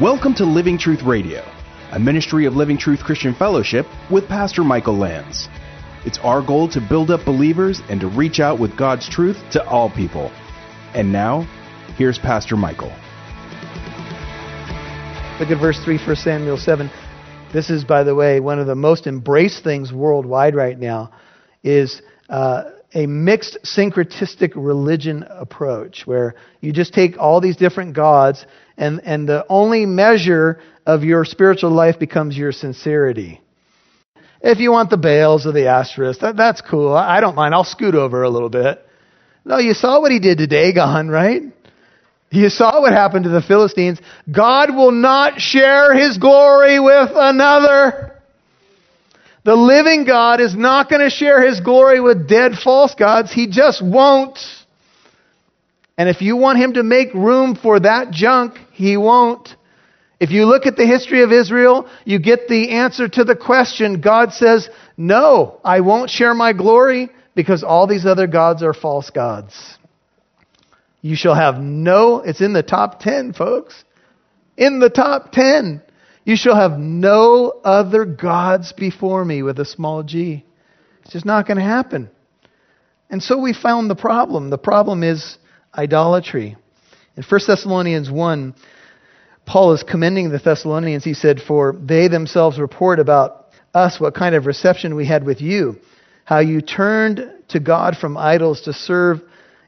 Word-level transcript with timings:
Welcome 0.00 0.32
to 0.34 0.44
Living 0.44 0.78
Truth 0.78 1.02
Radio, 1.02 1.42
a 1.90 1.98
ministry 1.98 2.44
of 2.44 2.54
Living 2.54 2.78
Truth 2.78 3.00
Christian 3.00 3.34
Fellowship 3.34 3.84
with 4.12 4.28
Pastor 4.28 4.62
Michael 4.62 4.96
Lance. 4.96 5.48
It's 6.04 6.18
our 6.18 6.40
goal 6.40 6.68
to 6.68 6.80
build 6.80 7.10
up 7.10 7.24
believers 7.24 7.82
and 7.88 8.00
to 8.02 8.06
reach 8.06 8.38
out 8.38 8.60
with 8.60 8.78
God's 8.78 9.08
truth 9.08 9.38
to 9.50 9.66
all 9.66 9.90
people. 9.90 10.30
And 10.94 11.10
now, 11.10 11.40
here's 11.96 12.16
Pastor 12.16 12.56
Michael. 12.56 12.92
Look 15.40 15.50
at 15.50 15.60
verse 15.60 15.80
3, 15.84 15.98
1 15.98 16.14
Samuel 16.14 16.58
7. 16.58 16.88
This 17.52 17.68
is, 17.68 17.82
by 17.82 18.04
the 18.04 18.14
way, 18.14 18.38
one 18.38 18.60
of 18.60 18.68
the 18.68 18.76
most 18.76 19.08
embraced 19.08 19.64
things 19.64 19.92
worldwide 19.92 20.54
right 20.54 20.78
now 20.78 21.10
is 21.64 22.02
uh, 22.28 22.70
a 22.94 23.06
mixed 23.06 23.58
syncretistic 23.64 24.52
religion 24.54 25.24
approach 25.28 26.06
where 26.06 26.36
you 26.60 26.72
just 26.72 26.94
take 26.94 27.18
all 27.18 27.40
these 27.40 27.56
different 27.56 27.94
gods 27.94 28.46
and, 28.78 29.00
and 29.04 29.28
the 29.28 29.44
only 29.48 29.84
measure 29.84 30.60
of 30.86 31.02
your 31.02 31.24
spiritual 31.24 31.70
life 31.70 31.98
becomes 31.98 32.38
your 32.38 32.52
sincerity. 32.52 33.42
If 34.40 34.60
you 34.60 34.70
want 34.70 34.88
the 34.88 34.96
Baals 34.96 35.46
or 35.46 35.52
the 35.52 35.66
Ashtoreths, 35.66 36.20
that, 36.20 36.36
that's 36.36 36.60
cool. 36.60 36.94
I 36.94 37.20
don't 37.20 37.34
mind. 37.34 37.54
I'll 37.54 37.64
scoot 37.64 37.96
over 37.96 38.22
a 38.22 38.30
little 38.30 38.48
bit. 38.48 38.84
No, 39.44 39.58
you 39.58 39.74
saw 39.74 40.00
what 40.00 40.12
he 40.12 40.20
did 40.20 40.38
to 40.38 40.46
Dagon, 40.46 41.08
right? 41.08 41.42
You 42.30 42.48
saw 42.50 42.80
what 42.80 42.92
happened 42.92 43.24
to 43.24 43.30
the 43.30 43.42
Philistines. 43.42 43.98
God 44.30 44.74
will 44.74 44.92
not 44.92 45.40
share 45.40 45.94
his 45.94 46.18
glory 46.18 46.78
with 46.78 47.10
another. 47.14 48.14
The 49.44 49.56
living 49.56 50.04
God 50.04 50.40
is 50.40 50.54
not 50.54 50.90
going 50.90 51.00
to 51.00 51.10
share 51.10 51.46
his 51.46 51.60
glory 51.60 52.00
with 52.00 52.28
dead 52.28 52.52
false 52.62 52.94
gods. 52.94 53.32
He 53.32 53.48
just 53.48 53.82
won't. 53.82 54.38
And 55.98 56.08
if 56.08 56.22
you 56.22 56.36
want 56.36 56.60
him 56.60 56.74
to 56.74 56.84
make 56.84 57.12
room 57.12 57.56
for 57.56 57.80
that 57.80 58.12
junk, 58.12 58.54
he 58.72 58.96
won't. 58.96 59.56
If 60.20 60.30
you 60.30 60.46
look 60.46 60.64
at 60.64 60.76
the 60.76 60.86
history 60.86 61.22
of 61.22 61.32
Israel, 61.32 61.88
you 62.04 62.20
get 62.20 62.46
the 62.48 62.70
answer 62.70 63.08
to 63.08 63.24
the 63.24 63.34
question. 63.36 64.00
God 64.00 64.32
says, 64.32 64.68
No, 64.96 65.60
I 65.64 65.80
won't 65.80 66.08
share 66.08 66.34
my 66.34 66.52
glory 66.52 67.10
because 67.34 67.64
all 67.64 67.88
these 67.88 68.06
other 68.06 68.28
gods 68.28 68.62
are 68.62 68.72
false 68.72 69.10
gods. 69.10 69.76
You 71.00 71.16
shall 71.16 71.34
have 71.34 71.58
no, 71.58 72.20
it's 72.20 72.40
in 72.40 72.52
the 72.52 72.62
top 72.62 73.00
10, 73.00 73.32
folks. 73.32 73.84
In 74.56 74.78
the 74.78 74.90
top 74.90 75.32
10. 75.32 75.82
You 76.24 76.36
shall 76.36 76.56
have 76.56 76.78
no 76.78 77.60
other 77.64 78.04
gods 78.04 78.72
before 78.72 79.24
me 79.24 79.42
with 79.42 79.58
a 79.58 79.64
small 79.64 80.02
g. 80.02 80.44
It's 81.02 81.12
just 81.12 81.24
not 81.24 81.46
going 81.46 81.56
to 81.56 81.64
happen. 81.64 82.10
And 83.08 83.22
so 83.22 83.38
we 83.38 83.52
found 83.52 83.88
the 83.88 83.96
problem. 83.96 84.50
The 84.50 84.58
problem 84.58 85.02
is 85.02 85.38
idolatry. 85.76 86.56
In 87.16 87.22
1 87.22 87.40
Thessalonians 87.46 88.10
1, 88.10 88.54
Paul 89.46 89.72
is 89.72 89.82
commending 89.82 90.30
the 90.30 90.38
Thessalonians. 90.38 91.04
He 91.04 91.14
said, 91.14 91.40
For 91.40 91.72
they 91.72 92.08
themselves 92.08 92.58
report 92.58 92.98
about 93.00 93.46
us 93.74 93.98
what 93.98 94.14
kind 94.14 94.34
of 94.34 94.46
reception 94.46 94.94
we 94.94 95.06
had 95.06 95.24
with 95.24 95.40
you, 95.40 95.76
how 96.24 96.40
you 96.40 96.60
turned 96.60 97.32
to 97.48 97.60
God 97.60 97.96
from 97.96 98.16
idols 98.16 98.62
to 98.62 98.72
serve 98.72 99.20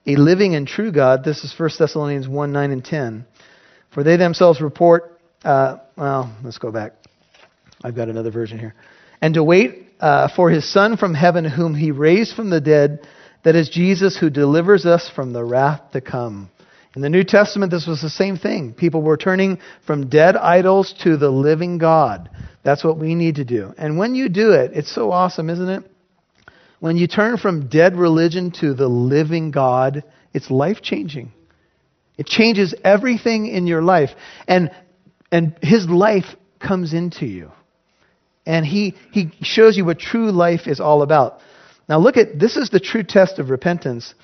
a 0.07 0.17
living 0.17 0.55
and 0.55 0.67
true 0.67 0.93
God. 0.93 1.25
This 1.25 1.45
is 1.45 1.55
1 1.59 1.71
Thessalonians 1.79 2.29
1 2.29 2.53
9 2.53 2.71
and 2.71 2.85
10. 2.85 3.27
For 3.93 4.05
they 4.05 4.17
themselves 4.17 4.61
report, 4.61 5.19
uh, 5.45 5.79
well, 5.97 6.35
let's 6.45 6.59
go 6.59 6.71
back. 6.71 6.93
I've 7.83 7.97
got 7.97 8.09
another 8.09 8.31
version 8.31 8.59
here. 8.59 8.75
And 9.21 9.35
to 9.35 9.43
wait 9.43 9.87
uh, 10.01 10.29
for 10.35 10.51
his 10.51 10.71
Son 10.71 10.97
from 10.97 11.15
heaven, 11.15 11.45
whom 11.45 11.75
he 11.75 11.91
raised 11.91 12.37
from 12.37 12.51
the 12.51 12.61
dead 12.61 13.07
that 13.45 13.57
is 13.57 13.69
Jesus 13.69 14.17
who 14.17 14.31
delivers 14.31 14.87
us 14.87 15.09
from 15.15 15.33
the 15.33 15.45
wrath 15.45 15.93
to 15.93 16.01
come. 16.01 16.51
In 16.95 17.03
the 17.03 17.09
New 17.09 17.25
Testament, 17.25 17.71
this 17.71 17.87
was 17.87 18.03
the 18.03 18.11
same 18.11 18.37
thing. 18.37 18.73
People 18.73 19.03
were 19.03 19.17
turning 19.17 19.59
from 19.87 20.09
dead 20.09 20.37
idols 20.37 20.93
to 21.05 21.17
the 21.17 21.31
living 21.31 21.79
God. 21.79 22.29
That's 22.65 22.83
what 22.83 22.99
we 22.99 23.15
need 23.15 23.37
to 23.37 23.45
do. 23.45 23.73
And 23.79 23.97
when 23.97 24.15
you 24.15 24.29
do 24.29 24.53
it, 24.53 24.73
it's 24.75 24.93
so 24.93 25.13
awesome, 25.13 25.51
isn't 25.51 25.69
it? 25.69 25.85
When 26.81 26.97
you 26.97 27.07
turn 27.07 27.37
from 27.37 27.69
dead 27.69 27.95
religion 27.97 28.51
to 28.61 28.75
the 28.75 28.89
living 28.89 29.51
God, 29.51 30.03
it's 30.35 30.51
life 30.51 30.83
changing. 30.83 31.33
It 32.19 32.27
changes 32.27 32.75
everything 32.83 33.47
in 33.47 33.67
your 33.67 33.83
life. 33.83 34.11
And, 34.49 34.71
and 35.31 35.57
His 35.63 35.89
life 35.89 36.27
comes 36.59 36.93
into 36.93 37.27
you. 37.27 37.53
And 38.47 38.65
he, 38.65 38.95
he 39.13 39.31
shows 39.43 39.77
you 39.77 39.85
what 39.85 39.99
true 39.99 40.31
life 40.33 40.67
is 40.67 40.81
all 40.81 41.03
about. 41.03 41.41
Now 41.91 41.99
look 41.99 42.17
at 42.17 42.39
this 42.39 42.57
is 42.57 42.71
the 42.71 42.79
true 42.79 43.03
test 43.03 43.41
of 43.41 43.51
repentance. 43.51 44.15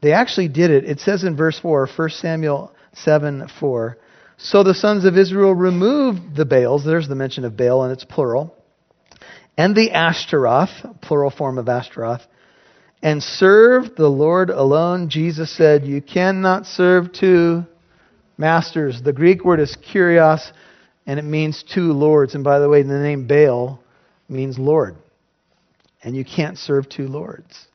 They 0.00 0.12
actually 0.12 0.48
did 0.48 0.70
it. 0.70 0.84
It 0.84 1.00
says 1.00 1.22
in 1.22 1.36
verse 1.36 1.58
4, 1.60 1.86
1 1.94 2.08
Samuel 2.08 2.72
7 2.94 3.46
4. 3.60 3.98
So 4.38 4.64
the 4.64 4.74
sons 4.74 5.04
of 5.04 5.18
Israel 5.18 5.54
removed 5.54 6.34
the 6.34 6.46
Baals, 6.46 6.82
there's 6.84 7.06
the 7.06 7.14
mention 7.14 7.44
of 7.44 7.58
Baal, 7.58 7.84
and 7.84 7.92
it's 7.92 8.04
plural, 8.04 8.56
and 9.56 9.76
the 9.76 9.92
Ashtaroth, 9.92 10.70
plural 11.02 11.30
form 11.30 11.58
of 11.58 11.68
Ashtaroth, 11.68 12.22
and 13.02 13.22
served 13.22 13.96
the 13.96 14.08
Lord 14.08 14.48
alone. 14.48 15.10
Jesus 15.10 15.54
said, 15.54 15.84
You 15.84 16.00
cannot 16.00 16.64
serve 16.64 17.12
two 17.12 17.64
masters. 18.38 19.02
The 19.02 19.12
Greek 19.12 19.44
word 19.44 19.60
is 19.60 19.76
kurios, 19.92 20.50
and 21.06 21.18
it 21.20 21.24
means 21.24 21.62
two 21.62 21.92
lords. 21.92 22.34
And 22.34 22.42
by 22.42 22.60
the 22.60 22.68
way, 22.68 22.82
the 22.82 22.98
name 22.98 23.26
Baal 23.26 23.78
means 24.26 24.58
Lord 24.58 24.96
and 26.04 26.14
you 26.14 26.24
can't 26.24 26.58
serve 26.58 26.88
two 26.88 27.08
lords. 27.08 27.66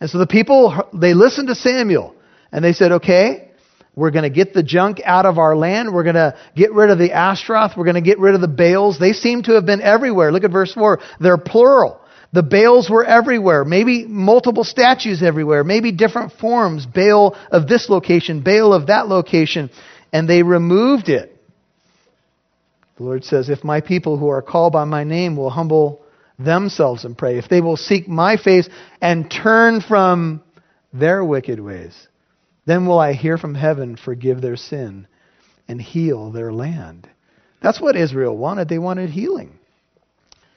And 0.00 0.10
so 0.10 0.18
the 0.18 0.26
people, 0.26 0.88
they 0.92 1.14
listened 1.14 1.48
to 1.48 1.54
Samuel, 1.54 2.14
and 2.50 2.64
they 2.64 2.72
said, 2.72 2.92
okay, 2.92 3.50
we're 3.94 4.10
going 4.10 4.24
to 4.24 4.30
get 4.30 4.52
the 4.52 4.62
junk 4.62 5.00
out 5.04 5.24
of 5.24 5.38
our 5.38 5.56
land. 5.56 5.92
We're 5.92 6.02
going 6.02 6.16
to 6.16 6.36
get 6.54 6.72
rid 6.72 6.90
of 6.90 6.98
the 6.98 7.12
Ashtaroth. 7.12 7.76
We're 7.76 7.84
going 7.84 7.94
to 7.94 8.02
get 8.02 8.18
rid 8.18 8.34
of 8.34 8.42
the 8.42 8.48
Baals. 8.48 8.98
They 8.98 9.12
seem 9.12 9.42
to 9.44 9.52
have 9.52 9.64
been 9.64 9.80
everywhere. 9.80 10.32
Look 10.32 10.44
at 10.44 10.50
verse 10.50 10.72
4. 10.74 11.00
They're 11.18 11.38
plural. 11.38 12.00
The 12.32 12.42
Baals 12.42 12.90
were 12.90 13.04
everywhere. 13.04 13.64
Maybe 13.64 14.04
multiple 14.04 14.64
statues 14.64 15.22
everywhere. 15.22 15.64
Maybe 15.64 15.92
different 15.92 16.32
forms. 16.32 16.84
Baal 16.84 17.36
of 17.50 17.68
this 17.68 17.88
location, 17.88 18.42
Baal 18.42 18.74
of 18.74 18.88
that 18.88 19.08
location. 19.08 19.70
And 20.12 20.28
they 20.28 20.42
removed 20.42 21.08
it. 21.08 21.32
The 22.98 23.04
Lord 23.04 23.24
says, 23.24 23.48
If 23.48 23.64
my 23.64 23.80
people 23.80 24.18
who 24.18 24.28
are 24.28 24.42
called 24.42 24.74
by 24.74 24.84
my 24.84 25.04
name 25.04 25.36
will 25.36 25.50
humble 25.50 26.02
themselves 26.38 27.04
and 27.04 27.16
pray, 27.16 27.38
if 27.38 27.48
they 27.48 27.60
will 27.60 27.76
seek 27.76 28.08
my 28.08 28.36
face 28.36 28.68
and 29.00 29.30
turn 29.30 29.80
from 29.80 30.42
their 30.92 31.24
wicked 31.24 31.60
ways, 31.60 32.08
then 32.66 32.86
will 32.86 32.98
I 32.98 33.12
hear 33.12 33.38
from 33.38 33.54
heaven, 33.54 33.96
forgive 33.96 34.40
their 34.40 34.56
sin, 34.56 35.06
and 35.68 35.80
heal 35.80 36.30
their 36.30 36.52
land. 36.52 37.08
That's 37.62 37.80
what 37.80 37.96
Israel 37.96 38.36
wanted. 38.36 38.68
They 38.68 38.78
wanted 38.78 39.10
healing. 39.10 39.58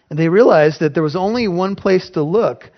And 0.10 0.18
they 0.18 0.30
realized 0.30 0.80
that 0.80 0.94
there 0.94 1.04
was 1.04 1.16
only 1.16 1.48
one 1.48 1.76
place 1.76 2.10
to 2.12 2.24
look, 2.24 2.72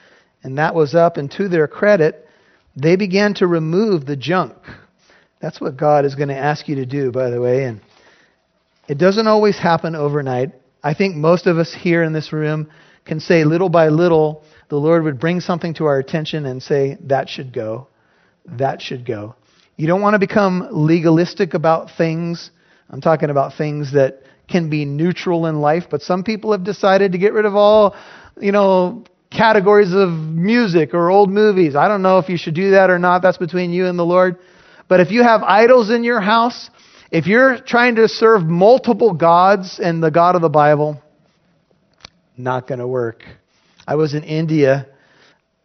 and 0.43 0.57
that 0.57 0.75
was 0.75 0.95
up. 0.95 1.17
And 1.17 1.31
to 1.31 1.47
their 1.47 1.67
credit, 1.67 2.27
they 2.75 2.95
began 2.95 3.33
to 3.35 3.47
remove 3.47 4.05
the 4.05 4.15
junk. 4.17 4.53
That's 5.41 5.59
what 5.59 5.77
God 5.77 6.05
is 6.05 6.15
going 6.15 6.29
to 6.29 6.37
ask 6.37 6.67
you 6.67 6.75
to 6.75 6.85
do, 6.85 7.11
by 7.11 7.29
the 7.29 7.41
way. 7.41 7.63
And 7.63 7.81
it 8.87 8.97
doesn't 8.97 9.27
always 9.27 9.57
happen 9.57 9.95
overnight. 9.95 10.51
I 10.83 10.93
think 10.93 11.15
most 11.15 11.47
of 11.47 11.57
us 11.57 11.73
here 11.73 12.03
in 12.03 12.13
this 12.13 12.33
room 12.33 12.69
can 13.05 13.19
say 13.19 13.43
little 13.43 13.69
by 13.69 13.87
little, 13.87 14.43
the 14.69 14.77
Lord 14.77 15.03
would 15.03 15.19
bring 15.19 15.39
something 15.39 15.73
to 15.75 15.85
our 15.85 15.99
attention 15.99 16.45
and 16.45 16.61
say, 16.61 16.97
that 17.01 17.29
should 17.29 17.53
go. 17.53 17.87
That 18.45 18.81
should 18.81 19.05
go. 19.05 19.35
You 19.75 19.87
don't 19.87 20.01
want 20.01 20.13
to 20.13 20.19
become 20.19 20.67
legalistic 20.71 21.53
about 21.53 21.89
things. 21.97 22.51
I'm 22.89 23.01
talking 23.01 23.29
about 23.29 23.57
things 23.57 23.93
that 23.93 24.21
can 24.49 24.69
be 24.69 24.85
neutral 24.85 25.45
in 25.47 25.61
life, 25.61 25.85
but 25.89 26.01
some 26.01 26.23
people 26.23 26.51
have 26.51 26.63
decided 26.63 27.13
to 27.13 27.17
get 27.17 27.33
rid 27.33 27.45
of 27.45 27.55
all, 27.55 27.95
you 28.39 28.51
know, 28.51 29.05
categories 29.31 29.93
of 29.93 30.09
music 30.09 30.93
or 30.93 31.09
old 31.09 31.29
movies. 31.29 31.75
I 31.75 31.87
don't 31.87 32.01
know 32.01 32.19
if 32.19 32.27
you 32.29 32.37
should 32.37 32.53
do 32.53 32.71
that 32.71 32.89
or 32.89 32.99
not. 32.99 33.21
That's 33.21 33.37
between 33.37 33.71
you 33.71 33.87
and 33.87 33.97
the 33.97 34.05
Lord. 34.05 34.37
But 34.89 34.99
if 34.99 35.09
you 35.09 35.23
have 35.23 35.41
idols 35.41 35.89
in 35.89 36.03
your 36.03 36.19
house, 36.19 36.69
if 37.11 37.27
you're 37.27 37.57
trying 37.59 37.95
to 37.95 38.07
serve 38.09 38.43
multiple 38.43 39.13
gods 39.13 39.79
and 39.81 40.03
the 40.03 40.11
God 40.11 40.35
of 40.35 40.41
the 40.41 40.49
Bible, 40.49 41.01
not 42.37 42.67
going 42.67 42.79
to 42.79 42.87
work. 42.87 43.23
I 43.87 43.95
was 43.95 44.13
in 44.13 44.23
India. 44.23 44.87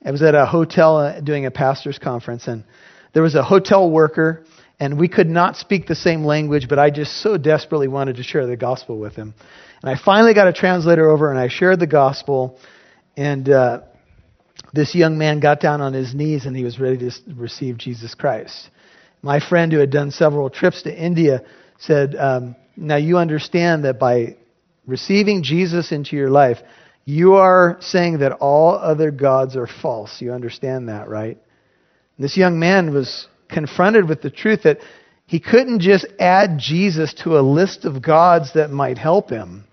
I 0.04 0.10
was 0.10 0.22
at 0.22 0.34
a 0.34 0.46
hotel 0.46 0.98
uh, 0.98 1.20
doing 1.20 1.46
a 1.46 1.50
pastor's 1.50 1.98
conference, 1.98 2.46
and 2.46 2.64
there 3.12 3.22
was 3.22 3.34
a 3.34 3.42
hotel 3.42 3.90
worker, 3.90 4.44
and 4.78 4.98
we 4.98 5.08
could 5.08 5.28
not 5.28 5.56
speak 5.56 5.86
the 5.86 5.94
same 5.94 6.24
language, 6.24 6.68
but 6.68 6.78
I 6.78 6.90
just 6.90 7.22
so 7.22 7.36
desperately 7.36 7.88
wanted 7.88 8.16
to 8.16 8.22
share 8.22 8.46
the 8.46 8.56
gospel 8.56 8.98
with 8.98 9.14
him. 9.14 9.34
And 9.82 9.90
I 9.90 10.02
finally 10.02 10.34
got 10.34 10.48
a 10.48 10.52
translator 10.52 11.08
over, 11.08 11.30
and 11.30 11.38
I 11.38 11.48
shared 11.48 11.80
the 11.80 11.86
gospel, 11.86 12.58
and 13.16 13.48
uh, 13.48 13.80
this 14.72 14.94
young 14.94 15.18
man 15.18 15.40
got 15.40 15.60
down 15.60 15.80
on 15.80 15.92
his 15.92 16.14
knees, 16.14 16.46
and 16.46 16.56
he 16.56 16.64
was 16.64 16.78
ready 16.78 16.98
to 16.98 17.10
receive 17.34 17.78
Jesus 17.78 18.14
Christ. 18.14 18.70
My 19.22 19.40
friend, 19.40 19.72
who 19.72 19.78
had 19.78 19.90
done 19.90 20.10
several 20.10 20.50
trips 20.50 20.82
to 20.82 20.94
India, 20.94 21.42
said, 21.78 22.14
um, 22.16 22.56
Now 22.76 22.96
you 22.96 23.18
understand 23.18 23.84
that 23.84 23.98
by 23.98 24.36
receiving 24.86 25.42
Jesus 25.42 25.92
into 25.92 26.16
your 26.16 26.30
life, 26.30 26.58
you 27.04 27.34
are 27.34 27.76
saying 27.80 28.18
that 28.18 28.32
all 28.32 28.74
other 28.74 29.10
gods 29.10 29.56
are 29.56 29.68
false. 29.68 30.20
You 30.20 30.32
understand 30.32 30.88
that, 30.88 31.08
right? 31.08 31.38
This 32.18 32.36
young 32.36 32.58
man 32.58 32.92
was 32.92 33.28
confronted 33.48 34.08
with 34.08 34.22
the 34.22 34.30
truth 34.30 34.62
that 34.64 34.78
He 35.26 35.38
couldn't 35.40 35.80
just 35.80 36.06
add 36.18 36.58
Jesus 36.58 37.14
to 37.24 37.38
a 37.38 37.40
list 37.40 37.84
of 37.84 38.02
gods 38.02 38.52
that 38.54 38.70
might 38.70 38.98
help 38.98 39.30
him. 39.30 39.64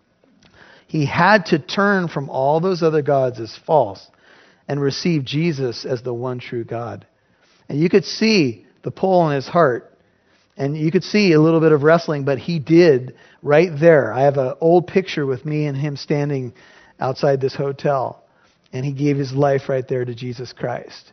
He 0.88 1.06
had 1.06 1.48
to 1.48 1.60
turn 1.60 2.08
from 2.08 2.30
all 2.30 2.60
those 2.60 2.84
other 2.84 3.02
gods 3.02 3.40
as 3.40 3.58
false 3.66 4.06
and 4.68 4.80
receive 4.80 5.26
Jesus 5.26 5.86
as 5.86 6.04
the 6.04 6.14
one 6.14 6.40
true 6.40 6.64
God. 6.64 7.08
And 7.68 7.80
you 7.80 7.90
could 7.90 8.06
see 8.06 8.66
the 8.84 8.92
pull 8.92 9.28
in 9.30 9.36
his 9.36 9.48
heart. 9.48 9.93
And 10.56 10.78
you 10.78 10.92
could 10.92 11.04
see 11.04 11.34
a 11.34 11.42
little 11.42 11.60
bit 11.60 11.72
of 11.72 11.84
wrestling, 11.84 12.26
but 12.26 12.38
he 12.38 12.60
did 12.60 13.16
right 13.42 13.72
there. 13.80 14.14
I 14.14 14.22
have 14.22 14.38
an 14.38 14.54
old 14.62 14.88
picture 14.88 15.26
with 15.26 15.46
me 15.46 15.66
and 15.66 15.76
him 15.76 15.98
standing 15.98 16.54
outside 17.00 17.42
this 17.42 17.56
hotel. 17.56 18.24
And 18.72 18.86
he 18.86 18.92
gave 18.92 19.18
his 19.18 19.34
life 19.34 19.70
right 19.70 19.88
there 19.88 20.06
to 20.06 20.14
Jesus 20.14 20.54
Christ. 20.54 21.12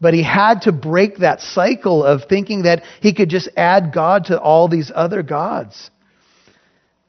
But 0.00 0.14
he 0.14 0.22
had 0.22 0.62
to 0.62 0.72
break 0.72 1.18
that 1.18 1.40
cycle 1.40 2.04
of 2.04 2.24
thinking 2.28 2.62
that 2.62 2.82
he 3.00 3.14
could 3.14 3.28
just 3.28 3.48
add 3.56 3.92
God 3.92 4.26
to 4.26 4.40
all 4.40 4.68
these 4.68 4.90
other 4.94 5.22
gods. 5.22 5.90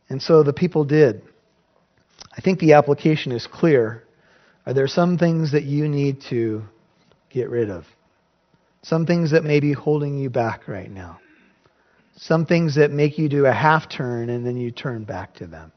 And 0.09 0.21
so 0.21 0.43
the 0.43 0.53
people 0.53 0.85
did. 0.85 1.21
I 2.35 2.41
think 2.41 2.59
the 2.59 2.73
application 2.73 3.31
is 3.31 3.47
clear. 3.47 4.03
Are 4.65 4.73
there 4.73 4.87
some 4.87 5.17
things 5.17 5.51
that 5.51 5.63
you 5.63 5.87
need 5.87 6.21
to 6.29 6.63
get 7.29 7.49
rid 7.49 7.69
of? 7.69 7.85
Some 8.81 9.05
things 9.05 9.31
that 9.31 9.43
may 9.43 9.59
be 9.59 9.73
holding 9.73 10.17
you 10.17 10.29
back 10.29 10.67
right 10.67 10.89
now. 10.89 11.19
Some 12.17 12.45
things 12.45 12.75
that 12.75 12.91
make 12.91 13.17
you 13.17 13.27
do 13.27 13.45
a 13.45 13.51
half 13.51 13.89
turn 13.89 14.29
and 14.29 14.45
then 14.45 14.57
you 14.57 14.71
turn 14.71 15.03
back 15.03 15.35
to 15.35 15.47
them. 15.47 15.71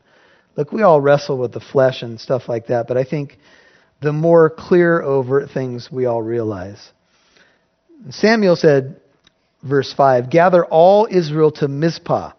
Look, 0.56 0.72
we 0.72 0.82
all 0.82 1.00
wrestle 1.00 1.38
with 1.38 1.52
the 1.52 1.60
flesh 1.60 2.02
and 2.02 2.20
stuff 2.20 2.48
like 2.48 2.66
that, 2.66 2.88
but 2.88 2.96
I 2.96 3.04
think 3.04 3.38
the 4.00 4.12
more 4.12 4.50
clear, 4.50 5.02
overt 5.02 5.50
things 5.52 5.88
we 5.90 6.06
all 6.06 6.22
realize. 6.22 6.92
Samuel 8.10 8.56
said, 8.56 9.00
verse 9.62 9.92
5 9.92 10.30
Gather 10.30 10.64
all 10.64 11.08
Israel 11.10 11.50
to 11.52 11.68
Mizpah, 11.68 12.32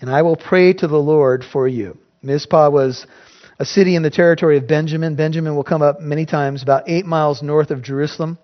and 0.00 0.10
I 0.10 0.22
will 0.22 0.36
pray 0.36 0.72
to 0.72 0.86
the 0.86 0.96
Lord 0.98 1.44
for 1.44 1.68
you. 1.68 1.98
Mizpah 2.22 2.70
was 2.70 3.06
a 3.58 3.64
city 3.64 3.96
in 3.96 4.02
the 4.02 4.10
territory 4.10 4.56
of 4.56 4.66
Benjamin. 4.66 5.16
Benjamin 5.16 5.56
will 5.56 5.64
come 5.64 5.82
up 5.82 6.00
many 6.00 6.24
times, 6.24 6.62
about 6.62 6.88
eight 6.88 7.04
miles 7.04 7.42
north 7.42 7.70
of 7.70 7.82
Jerusalem. 7.82 8.38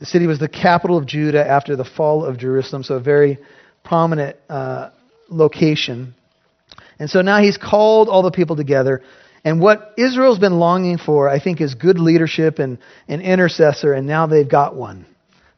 The 0.00 0.06
city 0.06 0.26
was 0.26 0.38
the 0.38 0.48
capital 0.48 0.98
of 0.98 1.06
Judah 1.06 1.46
after 1.46 1.76
the 1.76 1.84
fall 1.84 2.24
of 2.24 2.38
Jerusalem, 2.38 2.82
so 2.82 2.94
a 2.94 3.00
very 3.00 3.38
prominent 3.84 4.36
uh, 4.48 4.90
location. 5.28 6.14
And 6.98 7.08
so 7.08 7.22
now 7.22 7.40
he's 7.40 7.56
called 7.56 8.08
all 8.08 8.22
the 8.22 8.30
people 8.30 8.56
together. 8.56 9.02
And 9.44 9.60
what 9.60 9.94
Israel's 9.96 10.38
been 10.38 10.58
longing 10.58 10.98
for, 10.98 11.28
I 11.28 11.40
think, 11.40 11.60
is 11.60 11.74
good 11.74 11.98
leadership 11.98 12.58
and 12.58 12.78
an 13.06 13.20
intercessor, 13.20 13.92
and 13.92 14.06
now 14.06 14.26
they've 14.26 14.48
got 14.48 14.74
one. 14.74 15.06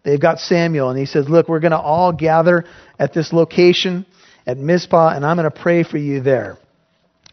They've 0.02 0.20
got 0.20 0.38
Samuel, 0.38 0.90
and 0.90 0.98
he 0.98 1.06
says, 1.06 1.28
Look, 1.28 1.48
we're 1.48 1.60
going 1.60 1.72
to 1.72 1.78
all 1.78 2.12
gather 2.12 2.64
at 2.98 3.12
this 3.12 3.32
location 3.32 4.06
at 4.46 4.58
Mizpah, 4.58 5.14
and 5.14 5.24
I'm 5.24 5.36
going 5.36 5.50
to 5.50 5.60
pray 5.60 5.82
for 5.82 5.98
you 5.98 6.20
there. 6.20 6.58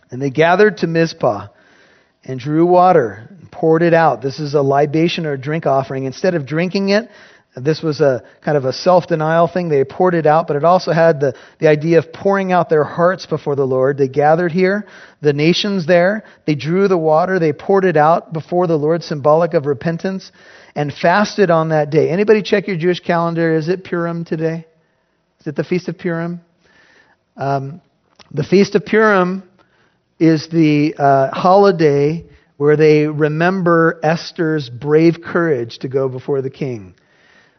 And 0.09 0.21
they 0.21 0.29
gathered 0.29 0.77
to 0.77 0.87
Mizpah 0.87 1.47
and 2.23 2.39
drew 2.39 2.65
water 2.65 3.27
and 3.29 3.51
poured 3.51 3.81
it 3.81 3.93
out. 3.93 4.21
This 4.21 4.39
is 4.39 4.53
a 4.53 4.61
libation 4.61 5.25
or 5.25 5.33
a 5.33 5.37
drink 5.37 5.65
offering. 5.65 6.05
Instead 6.05 6.35
of 6.35 6.45
drinking 6.45 6.89
it, 6.89 7.09
this 7.59 7.81
was 7.81 8.01
a 8.01 8.23
kind 8.41 8.57
of 8.57 8.65
a 8.65 8.73
self 8.73 9.07
denial 9.07 9.47
thing. 9.47 9.69
They 9.69 9.83
poured 9.83 10.13
it 10.13 10.25
out, 10.25 10.47
but 10.47 10.55
it 10.55 10.63
also 10.63 10.91
had 10.91 11.19
the, 11.19 11.33
the 11.59 11.67
idea 11.67 11.99
of 11.99 12.13
pouring 12.13 12.51
out 12.51 12.69
their 12.69 12.83
hearts 12.83 13.25
before 13.25 13.55
the 13.55 13.65
Lord. 13.65 13.97
They 13.97 14.07
gathered 14.07 14.51
here, 14.51 14.85
the 15.21 15.33
nations 15.33 15.87
there. 15.87 16.23
They 16.45 16.55
drew 16.55 16.87
the 16.87 16.97
water, 16.97 17.39
they 17.39 17.53
poured 17.53 17.85
it 17.85 17.97
out 17.97 18.33
before 18.33 18.67
the 18.67 18.77
Lord, 18.77 19.03
symbolic 19.03 19.53
of 19.53 19.65
repentance, 19.65 20.31
and 20.75 20.93
fasted 20.93 21.49
on 21.49 21.69
that 21.69 21.89
day. 21.89 22.09
Anybody 22.09 22.41
check 22.43 22.67
your 22.67 22.77
Jewish 22.77 22.99
calendar? 22.99 23.55
Is 23.55 23.69
it 23.69 23.83
Purim 23.83 24.25
today? 24.25 24.65
Is 25.39 25.47
it 25.47 25.55
the 25.55 25.63
Feast 25.63 25.87
of 25.87 25.97
Purim? 25.97 26.41
Um, 27.35 27.81
the 28.31 28.43
Feast 28.43 28.75
of 28.75 28.85
Purim 28.85 29.43
is 30.19 30.49
the 30.49 30.95
uh, 30.97 31.29
holiday 31.31 32.25
where 32.57 32.75
they 32.75 33.05
remember 33.05 33.99
Esther's 34.03 34.69
brave 34.69 35.21
courage 35.23 35.79
to 35.79 35.87
go 35.87 36.09
before 36.09 36.41
the 36.41 36.49
king. 36.49 36.95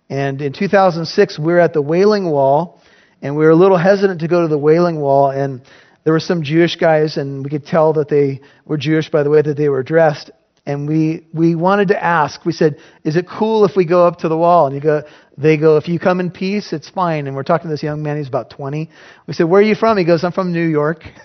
And 0.08 0.40
in 0.40 0.52
2006, 0.52 1.38
we 1.38 1.52
were 1.52 1.60
at 1.60 1.72
the 1.72 1.82
Wailing 1.82 2.30
Wall, 2.30 2.80
and 3.20 3.36
we 3.36 3.44
were 3.44 3.50
a 3.50 3.56
little 3.56 3.76
hesitant 3.76 4.20
to 4.20 4.28
go 4.28 4.42
to 4.42 4.48
the 4.48 4.58
Wailing 4.58 5.00
Wall, 5.00 5.30
and 5.30 5.60
there 6.04 6.12
were 6.12 6.20
some 6.20 6.42
Jewish 6.42 6.76
guys, 6.76 7.16
and 7.16 7.44
we 7.44 7.50
could 7.50 7.66
tell 7.66 7.92
that 7.94 8.08
they 8.08 8.40
were 8.64 8.78
Jewish 8.78 9.10
by 9.10 9.22
the 9.22 9.30
way 9.30 9.42
that 9.42 9.56
they 9.56 9.68
were 9.68 9.82
dressed. 9.82 10.30
And 10.64 10.86
we, 10.86 11.26
we 11.32 11.54
wanted 11.54 11.88
to 11.88 12.02
ask, 12.02 12.44
we 12.44 12.52
said, 12.52 12.78
is 13.02 13.16
it 13.16 13.26
cool 13.28 13.64
if 13.64 13.74
we 13.74 13.86
go 13.86 14.06
up 14.06 14.18
to 14.18 14.28
the 14.28 14.36
wall? 14.36 14.66
And 14.66 14.74
you 14.74 14.82
go, 14.82 15.02
they 15.38 15.56
go, 15.56 15.78
if 15.78 15.88
you 15.88 15.98
come 15.98 16.20
in 16.20 16.30
peace, 16.30 16.74
it's 16.74 16.90
fine. 16.90 17.26
And 17.26 17.34
we're 17.34 17.42
talking 17.42 17.68
to 17.68 17.72
this 17.72 17.82
young 17.82 18.02
man, 18.02 18.18
he's 18.18 18.28
about 18.28 18.50
20. 18.50 18.90
We 19.26 19.34
said, 19.34 19.44
where 19.44 19.60
are 19.60 19.64
you 19.64 19.74
from? 19.74 19.96
He 19.96 20.04
goes, 20.04 20.24
I'm 20.24 20.32
from 20.32 20.52
New 20.52 20.66
York. 20.66 21.04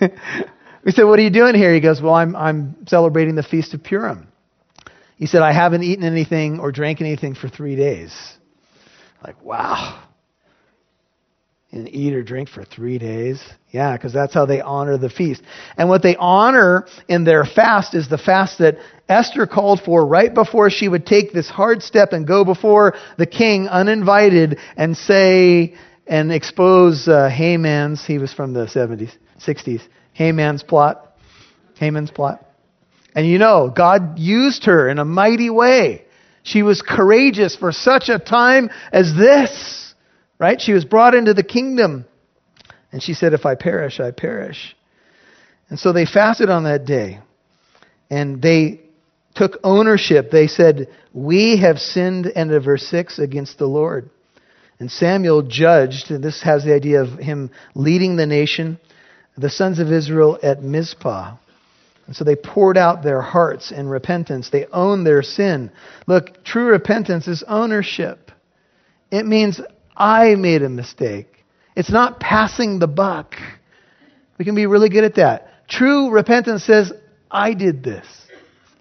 We 0.84 0.92
said, 0.92 1.04
What 1.04 1.18
are 1.18 1.22
you 1.22 1.30
doing 1.30 1.54
here? 1.54 1.72
He 1.72 1.80
goes, 1.80 2.00
Well, 2.00 2.14
I'm, 2.14 2.36
I'm 2.36 2.86
celebrating 2.86 3.34
the 3.34 3.42
Feast 3.42 3.72
of 3.74 3.82
Purim. 3.82 4.28
He 5.16 5.26
said, 5.26 5.42
I 5.42 5.52
haven't 5.52 5.82
eaten 5.82 6.04
anything 6.04 6.60
or 6.60 6.72
drank 6.72 7.00
anything 7.00 7.34
for 7.34 7.48
three 7.48 7.76
days. 7.76 8.12
Like, 9.24 9.42
wow. 9.42 10.02
And 11.72 11.88
eat 11.92 12.14
or 12.14 12.22
drink 12.22 12.48
for 12.48 12.64
three 12.64 12.98
days? 12.98 13.42
Yeah, 13.70 13.96
because 13.96 14.12
that's 14.12 14.32
how 14.32 14.46
they 14.46 14.60
honor 14.60 14.96
the 14.96 15.10
feast. 15.10 15.42
And 15.76 15.88
what 15.88 16.02
they 16.02 16.14
honor 16.14 16.86
in 17.08 17.24
their 17.24 17.44
fast 17.44 17.94
is 17.94 18.08
the 18.08 18.18
fast 18.18 18.58
that 18.58 18.76
Esther 19.08 19.46
called 19.46 19.80
for 19.80 20.06
right 20.06 20.32
before 20.32 20.70
she 20.70 20.86
would 20.86 21.04
take 21.04 21.32
this 21.32 21.48
hard 21.48 21.82
step 21.82 22.12
and 22.12 22.26
go 22.26 22.44
before 22.44 22.94
the 23.18 23.26
king 23.26 23.66
uninvited 23.66 24.58
and 24.76 24.96
say 24.96 25.74
and 26.06 26.30
expose 26.30 27.08
uh, 27.08 27.28
Haman's, 27.28 28.04
he 28.04 28.18
was 28.18 28.32
from 28.32 28.52
the 28.52 28.66
70s, 28.66 29.16
60s, 29.40 29.80
Haman's 30.12 30.62
plot. 30.62 31.16
Haman's 31.78 32.10
plot. 32.10 32.44
And 33.16 33.26
you 33.26 33.38
know, 33.38 33.72
God 33.74 34.18
used 34.18 34.66
her 34.66 34.88
in 34.88 34.98
a 34.98 35.04
mighty 35.04 35.50
way. 35.50 36.04
She 36.44 36.62
was 36.62 36.80
courageous 36.80 37.56
for 37.56 37.72
such 37.72 38.08
a 38.08 38.20
time 38.20 38.70
as 38.92 39.12
this, 39.16 39.94
right? 40.38 40.60
She 40.60 40.72
was 40.72 40.84
brought 40.84 41.16
into 41.16 41.34
the 41.34 41.42
kingdom. 41.42 42.04
And 42.92 43.02
she 43.02 43.14
said, 43.14 43.32
If 43.32 43.44
I 43.44 43.56
perish, 43.56 43.98
I 43.98 44.12
perish. 44.12 44.76
And 45.68 45.78
so 45.78 45.92
they 45.92 46.06
fasted 46.06 46.50
on 46.50 46.64
that 46.64 46.84
day. 46.84 47.18
And 48.08 48.40
they 48.40 48.82
took 49.34 49.58
ownership. 49.64 50.30
They 50.30 50.46
said, 50.46 50.86
We 51.12 51.58
have 51.58 51.78
sinned, 51.78 52.30
end 52.32 52.52
of 52.52 52.62
verse 52.64 52.84
6, 52.84 53.18
against 53.18 53.58
the 53.58 53.66
Lord. 53.66 54.10
And 54.78 54.90
Samuel 54.90 55.42
judged, 55.42 56.12
and 56.12 56.22
this 56.22 56.42
has 56.42 56.62
the 56.62 56.74
idea 56.74 57.02
of 57.02 57.18
him 57.18 57.50
leading 57.74 58.16
the 58.16 58.26
nation 58.26 58.78
the 59.36 59.50
sons 59.50 59.78
of 59.78 59.90
Israel 59.92 60.38
at 60.42 60.62
Mizpah. 60.62 61.36
And 62.06 62.14
so 62.14 62.24
they 62.24 62.36
poured 62.36 62.76
out 62.76 63.02
their 63.02 63.22
hearts 63.22 63.72
in 63.72 63.88
repentance. 63.88 64.50
They 64.50 64.66
owned 64.66 65.06
their 65.06 65.22
sin. 65.22 65.70
Look, 66.06 66.44
true 66.44 66.66
repentance 66.66 67.26
is 67.28 67.42
ownership. 67.48 68.30
It 69.10 69.24
means 69.24 69.60
I 69.96 70.34
made 70.34 70.62
a 70.62 70.68
mistake. 70.68 71.44
It's 71.76 71.90
not 71.90 72.20
passing 72.20 72.78
the 72.78 72.86
buck. 72.86 73.34
We 74.38 74.44
can 74.44 74.54
be 74.54 74.66
really 74.66 74.88
good 74.88 75.04
at 75.04 75.14
that. 75.16 75.68
True 75.68 76.10
repentance 76.10 76.64
says, 76.64 76.92
I 77.30 77.54
did 77.54 77.82
this. 77.82 78.06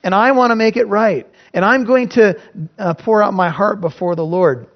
And 0.04 0.14
I 0.14 0.34
want 0.34 0.52
to 0.52 0.56
make 0.56 0.76
it 0.76 0.86
right. 0.86 1.26
And 1.54 1.64
I'm 1.64 1.86
going 1.86 2.10
to 2.10 2.40
uh, 2.78 2.94
pour 2.96 3.24
out 3.24 3.34
my 3.34 3.50
heart 3.50 3.80
before 3.80 4.16
the 4.16 4.26
Lord. 4.26 4.68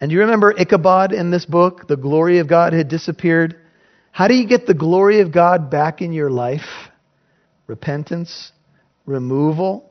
And 0.00 0.10
you 0.10 0.20
remember 0.20 0.52
Ichabod 0.58 1.12
in 1.12 1.30
this 1.30 1.44
book? 1.44 1.88
The 1.88 1.96
glory 1.96 2.38
of 2.38 2.48
God 2.48 2.72
had 2.72 2.88
disappeared. 2.88 3.56
How 4.12 4.28
do 4.28 4.34
you 4.34 4.46
get 4.46 4.66
the 4.66 4.74
glory 4.74 5.20
of 5.20 5.32
God 5.32 5.70
back 5.70 6.00
in 6.00 6.12
your 6.12 6.30
life? 6.30 6.88
Repentance, 7.66 8.52
removal, 9.06 9.90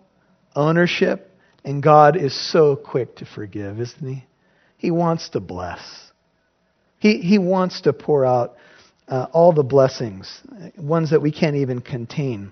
ownership, 0.56 1.32
and 1.64 1.82
God 1.82 2.16
is 2.16 2.34
so 2.52 2.76
quick 2.76 3.16
to 3.18 3.26
forgive, 3.26 3.80
isn't 3.80 4.08
He? 4.08 4.26
He 4.78 4.92
wants 4.92 5.30
to 5.30 5.40
bless. 5.40 5.82
He, 7.00 7.18
he 7.20 7.38
wants 7.38 7.82
to 7.82 7.94
pour 7.94 8.26
out 8.26 8.56
uh, 9.08 9.28
all 9.32 9.52
the 9.52 9.64
blessings, 9.64 10.42
ones 10.78 11.12
that 11.12 11.22
we 11.22 11.32
can't 11.32 11.56
even 11.58 11.82
contain. 11.82 12.52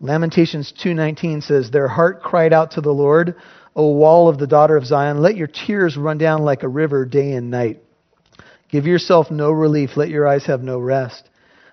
Lamentations 0.00 0.72
2:19 0.72 1.42
says, 1.42 1.70
"Their 1.70 1.88
heart 1.88 2.22
cried 2.22 2.52
out 2.52 2.72
to 2.72 2.80
the 2.80 2.92
Lord, 2.92 3.36
O 3.76 3.88
wall 3.92 4.28
of 4.28 4.38
the 4.38 4.46
daughter 4.46 4.76
of 4.76 4.86
Zion, 4.86 5.22
let 5.22 5.36
your 5.36 5.46
tears 5.46 5.96
run 5.96 6.18
down 6.18 6.42
like 6.42 6.62
a 6.62 6.68
river 6.68 7.04
day 7.04 7.32
and 7.32 7.50
night." 7.50 7.82
Give 8.68 8.86
yourself 8.86 9.30
no 9.30 9.50
relief. 9.50 9.96
Let 9.96 10.08
your 10.08 10.26
eyes 10.26 10.46
have 10.46 10.62
no 10.62 10.78
rest. 10.78 11.28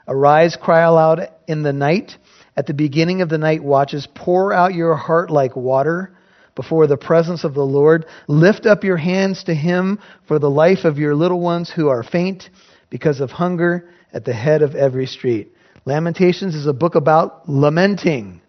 Arise, 0.10 0.58
cry 0.60 0.82
aloud 0.82 1.30
in 1.48 1.62
the 1.62 1.72
night. 1.72 2.18
At 2.58 2.66
the 2.66 2.74
beginning 2.74 3.22
of 3.22 3.30
the 3.30 3.38
night 3.38 3.64
watches, 3.64 4.08
pour 4.16 4.52
out 4.52 4.74
your 4.74 4.96
heart 4.96 5.30
like 5.30 5.56
water 5.56 6.12
before 6.56 6.88
the 6.88 6.98
presence 6.98 7.44
of 7.44 7.54
the 7.54 7.66
Lord. 7.66 8.06
Lift 8.28 8.66
up 8.66 8.84
your 8.84 8.98
hands 8.98 9.44
to 9.44 9.54
Him 9.54 10.00
for 10.28 10.40
the 10.40 10.50
life 10.50 10.84
of 10.84 10.98
your 10.98 11.16
little 11.16 11.40
ones 11.40 11.70
who 11.70 11.90
are 11.90 12.02
faint 12.02 12.50
because 12.90 13.20
of 13.22 13.30
hunger 13.30 13.92
at 14.12 14.26
the 14.26 14.34
head 14.34 14.64
of 14.64 14.74
every 14.74 15.06
street. 15.06 15.54
Lamentations 15.86 16.56
is 16.56 16.66
a 16.66 16.74
book 16.74 16.96
about 16.96 17.48
lamenting 17.48 18.42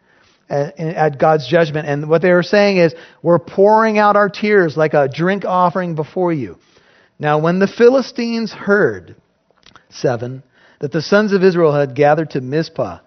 at 0.49 1.19
God's 1.19 1.47
judgment. 1.47 1.87
And 1.87 2.09
what 2.09 2.23
they 2.23 2.31
are 2.31 2.43
saying 2.43 2.79
is, 2.79 2.95
we're 3.23 3.39
pouring 3.39 3.99
out 3.99 4.17
our 4.17 4.31
tears 4.31 4.79
like 4.79 4.95
a 4.95 5.09
drink 5.09 5.45
offering 5.45 5.95
before 5.95 6.33
you. 6.33 6.59
Now, 7.19 7.39
when 7.39 7.59
the 7.59 7.69
Philistines 7.69 8.51
heard 8.51 9.15
7 9.91 10.43
that 10.81 10.93
the 10.93 11.03
sons 11.03 11.33
of 11.33 11.45
Israel 11.45 11.73
had 11.73 11.95
gathered 11.95 12.31
to 12.31 12.41
Mizpah. 12.41 12.99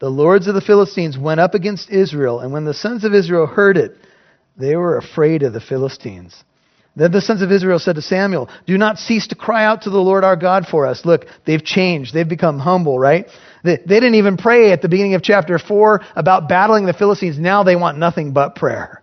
The 0.00 0.10
lords 0.10 0.46
of 0.46 0.54
the 0.54 0.60
Philistines 0.60 1.16
went 1.16 1.40
up 1.40 1.54
against 1.54 1.90
Israel, 1.90 2.40
and 2.40 2.52
when 2.52 2.64
the 2.64 2.74
sons 2.74 3.04
of 3.04 3.14
Israel 3.14 3.46
heard 3.46 3.76
it, 3.76 3.96
they 4.56 4.74
were 4.76 4.96
afraid 4.96 5.42
of 5.42 5.52
the 5.52 5.60
Philistines. 5.60 6.42
Then 6.96 7.12
the 7.12 7.20
sons 7.20 7.42
of 7.42 7.52
Israel 7.52 7.78
said 7.78 7.94
to 7.94 8.02
Samuel, 8.02 8.48
Do 8.66 8.76
not 8.76 8.98
cease 8.98 9.28
to 9.28 9.36
cry 9.36 9.64
out 9.64 9.82
to 9.82 9.90
the 9.90 10.00
Lord 10.00 10.24
our 10.24 10.34
God 10.34 10.66
for 10.66 10.86
us. 10.86 11.04
Look, 11.04 11.26
they've 11.44 11.64
changed. 11.64 12.12
They've 12.12 12.28
become 12.28 12.58
humble, 12.58 12.98
right? 12.98 13.28
They, 13.62 13.76
they 13.76 14.00
didn't 14.00 14.16
even 14.16 14.36
pray 14.36 14.72
at 14.72 14.82
the 14.82 14.88
beginning 14.88 15.14
of 15.14 15.22
chapter 15.22 15.58
4 15.60 16.00
about 16.16 16.48
battling 16.48 16.86
the 16.86 16.92
Philistines. 16.92 17.38
Now 17.38 17.62
they 17.62 17.76
want 17.76 17.98
nothing 17.98 18.32
but 18.32 18.56
prayer. 18.56 19.02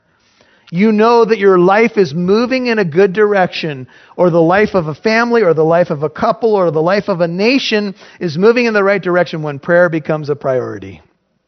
You 0.71 0.91
know 0.91 1.25
that 1.25 1.37
your 1.37 1.59
life 1.59 1.97
is 1.97 2.13
moving 2.13 2.67
in 2.67 2.79
a 2.79 2.85
good 2.85 3.13
direction, 3.13 3.87
or 4.17 4.29
the 4.29 4.41
life 4.41 4.73
of 4.73 4.87
a 4.87 4.95
family, 4.95 5.43
or 5.43 5.53
the 5.53 5.63
life 5.63 5.89
of 5.89 6.03
a 6.03 6.09
couple, 6.09 6.55
or 6.55 6.71
the 6.71 6.81
life 6.81 7.07
of 7.07 7.21
a 7.21 7.27
nation 7.27 7.95
is 8.19 8.37
moving 8.37 8.65
in 8.65 8.73
the 8.73 8.83
right 8.83 9.01
direction 9.01 9.43
when 9.43 9.59
prayer 9.59 9.89
becomes 9.89 10.29
a 10.29 10.35
priority. 10.35 11.01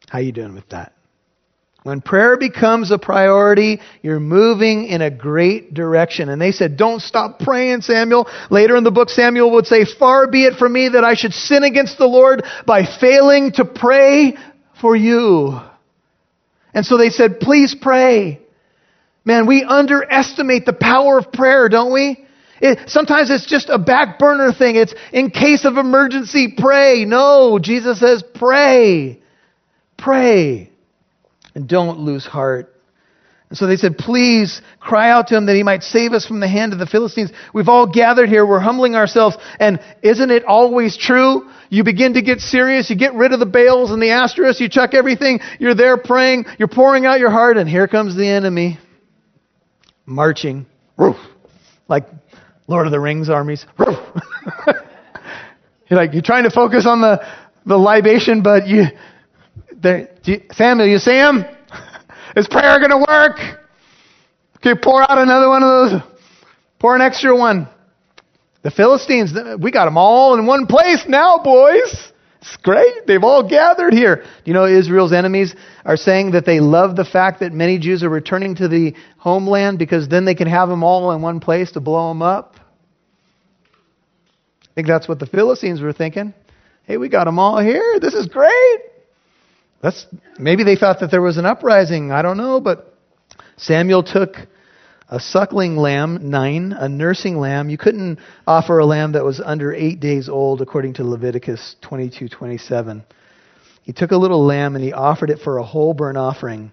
How 0.08 0.20
you 0.20 0.32
doing 0.32 0.54
with 0.54 0.68
that? 0.70 0.92
When 1.84 2.00
prayer 2.00 2.36
becomes 2.36 2.90
a 2.90 2.98
priority, 2.98 3.80
you're 4.02 4.20
moving 4.20 4.86
in 4.86 5.00
a 5.00 5.10
great 5.10 5.72
direction. 5.72 6.28
And 6.28 6.40
they 6.40 6.52
said, 6.52 6.76
Don't 6.76 7.00
stop 7.00 7.38
praying, 7.38 7.82
Samuel. 7.82 8.28
Later 8.50 8.76
in 8.76 8.84
the 8.84 8.90
book, 8.90 9.08
Samuel 9.08 9.52
would 9.52 9.66
say, 9.66 9.84
Far 9.84 10.26
be 10.26 10.44
it 10.44 10.58
from 10.58 10.72
me 10.72 10.90
that 10.90 11.04
I 11.04 11.14
should 11.14 11.32
sin 11.32 11.62
against 11.62 11.96
the 11.96 12.06
Lord 12.06 12.44
by 12.66 12.84
failing 12.84 13.52
to 13.52 13.64
pray 13.64 14.36
for 14.80 14.96
you. 14.96 15.58
And 16.74 16.84
so 16.84 16.98
they 16.98 17.10
said, 17.10 17.40
Please 17.40 17.74
pray. 17.80 18.40
Man, 19.28 19.46
we 19.46 19.62
underestimate 19.62 20.64
the 20.64 20.72
power 20.72 21.18
of 21.18 21.30
prayer, 21.30 21.68
don't 21.68 21.92
we? 21.92 22.24
It, 22.62 22.88
sometimes 22.88 23.28
it's 23.28 23.44
just 23.44 23.68
a 23.68 23.78
back 23.78 24.18
burner 24.18 24.54
thing. 24.54 24.76
It's 24.76 24.94
in 25.12 25.28
case 25.28 25.66
of 25.66 25.76
emergency, 25.76 26.54
pray. 26.56 27.04
No, 27.04 27.58
Jesus 27.58 28.00
says, 28.00 28.24
pray. 28.34 29.20
Pray 29.98 30.70
and 31.54 31.68
don't 31.68 31.98
lose 31.98 32.24
heart. 32.24 32.74
And 33.50 33.58
so 33.58 33.66
they 33.66 33.76
said, 33.76 33.98
Please 33.98 34.62
cry 34.80 35.10
out 35.10 35.26
to 35.26 35.36
him 35.36 35.44
that 35.44 35.56
he 35.56 35.62
might 35.62 35.82
save 35.82 36.14
us 36.14 36.24
from 36.24 36.40
the 36.40 36.48
hand 36.48 36.72
of 36.72 36.78
the 36.78 36.86
Philistines. 36.86 37.30
We've 37.52 37.68
all 37.68 37.86
gathered 37.86 38.30
here. 38.30 38.46
We're 38.46 38.60
humbling 38.60 38.94
ourselves. 38.94 39.36
And 39.60 39.78
isn't 40.00 40.30
it 40.30 40.46
always 40.46 40.96
true? 40.96 41.50
You 41.68 41.84
begin 41.84 42.14
to 42.14 42.22
get 42.22 42.40
serious. 42.40 42.88
You 42.88 42.96
get 42.96 43.12
rid 43.12 43.34
of 43.34 43.40
the 43.40 43.46
Baals 43.46 43.90
and 43.90 44.00
the 44.00 44.06
Ashtoreths. 44.06 44.58
You 44.58 44.70
chuck 44.70 44.94
everything. 44.94 45.40
You're 45.58 45.74
there 45.74 45.98
praying. 45.98 46.46
You're 46.58 46.68
pouring 46.68 47.04
out 47.04 47.18
your 47.18 47.30
heart. 47.30 47.58
And 47.58 47.68
here 47.68 47.88
comes 47.88 48.16
the 48.16 48.26
enemy 48.26 48.78
marching. 50.08 50.66
Like 51.86 52.06
Lord 52.66 52.86
of 52.86 52.92
the 52.92 53.00
Rings 53.00 53.30
armies. 53.30 53.64
you're 53.78 53.96
like, 55.90 56.12
you're 56.12 56.22
trying 56.22 56.44
to 56.44 56.50
focus 56.50 56.86
on 56.86 57.00
the, 57.00 57.24
the 57.66 57.76
libation, 57.76 58.42
but 58.42 58.66
you, 58.66 58.84
there, 59.76 60.08
you, 60.24 60.42
Samuel, 60.52 60.88
you 60.88 60.98
see 60.98 61.12
him? 61.12 61.44
Is 62.36 62.48
prayer 62.48 62.78
going 62.78 62.90
to 62.90 63.04
work? 63.08 63.38
Okay, 64.56 64.74
pour 64.80 65.02
out 65.02 65.18
another 65.18 65.48
one 65.48 65.62
of 65.62 65.68
those. 65.68 66.02
Pour 66.78 66.94
an 66.94 67.02
extra 67.02 67.36
one. 67.36 67.68
The 68.62 68.70
Philistines, 68.70 69.32
we 69.60 69.70
got 69.70 69.84
them 69.84 69.96
all 69.96 70.36
in 70.38 70.46
one 70.46 70.66
place 70.66 71.04
now, 71.06 71.38
boys. 71.38 72.12
It's 72.40 72.56
great. 72.58 73.06
They've 73.06 73.22
all 73.22 73.48
gathered 73.48 73.92
here. 73.92 74.24
You 74.44 74.54
know 74.54 74.66
Israel's 74.66 75.12
enemies 75.12 75.54
are 75.84 75.96
saying 75.96 76.32
that 76.32 76.46
they 76.46 76.60
love 76.60 76.94
the 76.94 77.04
fact 77.04 77.40
that 77.40 77.52
many 77.52 77.78
Jews 77.78 78.02
are 78.02 78.08
returning 78.08 78.54
to 78.56 78.68
the 78.68 78.94
homeland 79.18 79.78
because 79.78 80.08
then 80.08 80.24
they 80.24 80.34
can 80.34 80.46
have 80.48 80.68
them 80.68 80.84
all 80.84 81.10
in 81.12 81.20
one 81.20 81.40
place 81.40 81.72
to 81.72 81.80
blow 81.80 82.08
them 82.08 82.22
up? 82.22 82.54
I 84.62 84.74
think 84.74 84.86
that's 84.86 85.08
what 85.08 85.18
the 85.18 85.26
Philistines 85.26 85.80
were 85.80 85.92
thinking. 85.92 86.32
Hey, 86.84 86.96
we 86.96 87.08
got 87.08 87.24
them 87.24 87.40
all 87.40 87.58
here. 87.58 87.98
This 88.00 88.14
is 88.14 88.26
great. 88.26 88.80
That's, 89.82 90.06
maybe 90.38 90.64
they 90.64 90.76
thought 90.76 91.00
that 91.00 91.10
there 91.10 91.20
was 91.20 91.36
an 91.36 91.46
uprising. 91.46 92.12
I 92.12 92.22
don't 92.22 92.36
know. 92.36 92.60
But 92.60 92.94
Samuel 93.56 94.04
took 94.04 94.36
a 95.10 95.18
suckling 95.18 95.76
lamb, 95.76 96.30
nine, 96.30 96.72
a 96.72 96.88
nursing 96.88 97.38
lamb. 97.38 97.70
You 97.70 97.78
couldn't 97.78 98.18
offer 98.46 98.78
a 98.78 98.86
lamb 98.86 99.12
that 99.12 99.24
was 99.24 99.40
under 99.40 99.72
eight 99.72 100.00
days 100.00 100.28
old, 100.28 100.60
according 100.60 100.94
to 100.94 101.04
Leviticus 101.04 101.76
22 101.80 102.28
27. 102.28 103.04
He 103.82 103.92
took 103.92 104.10
a 104.10 104.16
little 104.16 104.44
lamb 104.44 104.74
and 104.74 104.84
he 104.84 104.92
offered 104.92 105.30
it 105.30 105.40
for 105.40 105.58
a 105.58 105.64
whole 105.64 105.94
burnt 105.94 106.18
offering 106.18 106.72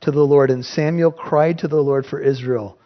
to 0.00 0.10
the 0.10 0.22
Lord. 0.22 0.50
And 0.50 0.64
Samuel 0.64 1.12
cried 1.12 1.58
to 1.58 1.68
the 1.68 1.76
Lord 1.76 2.06
for 2.06 2.20
Israel. 2.20 2.76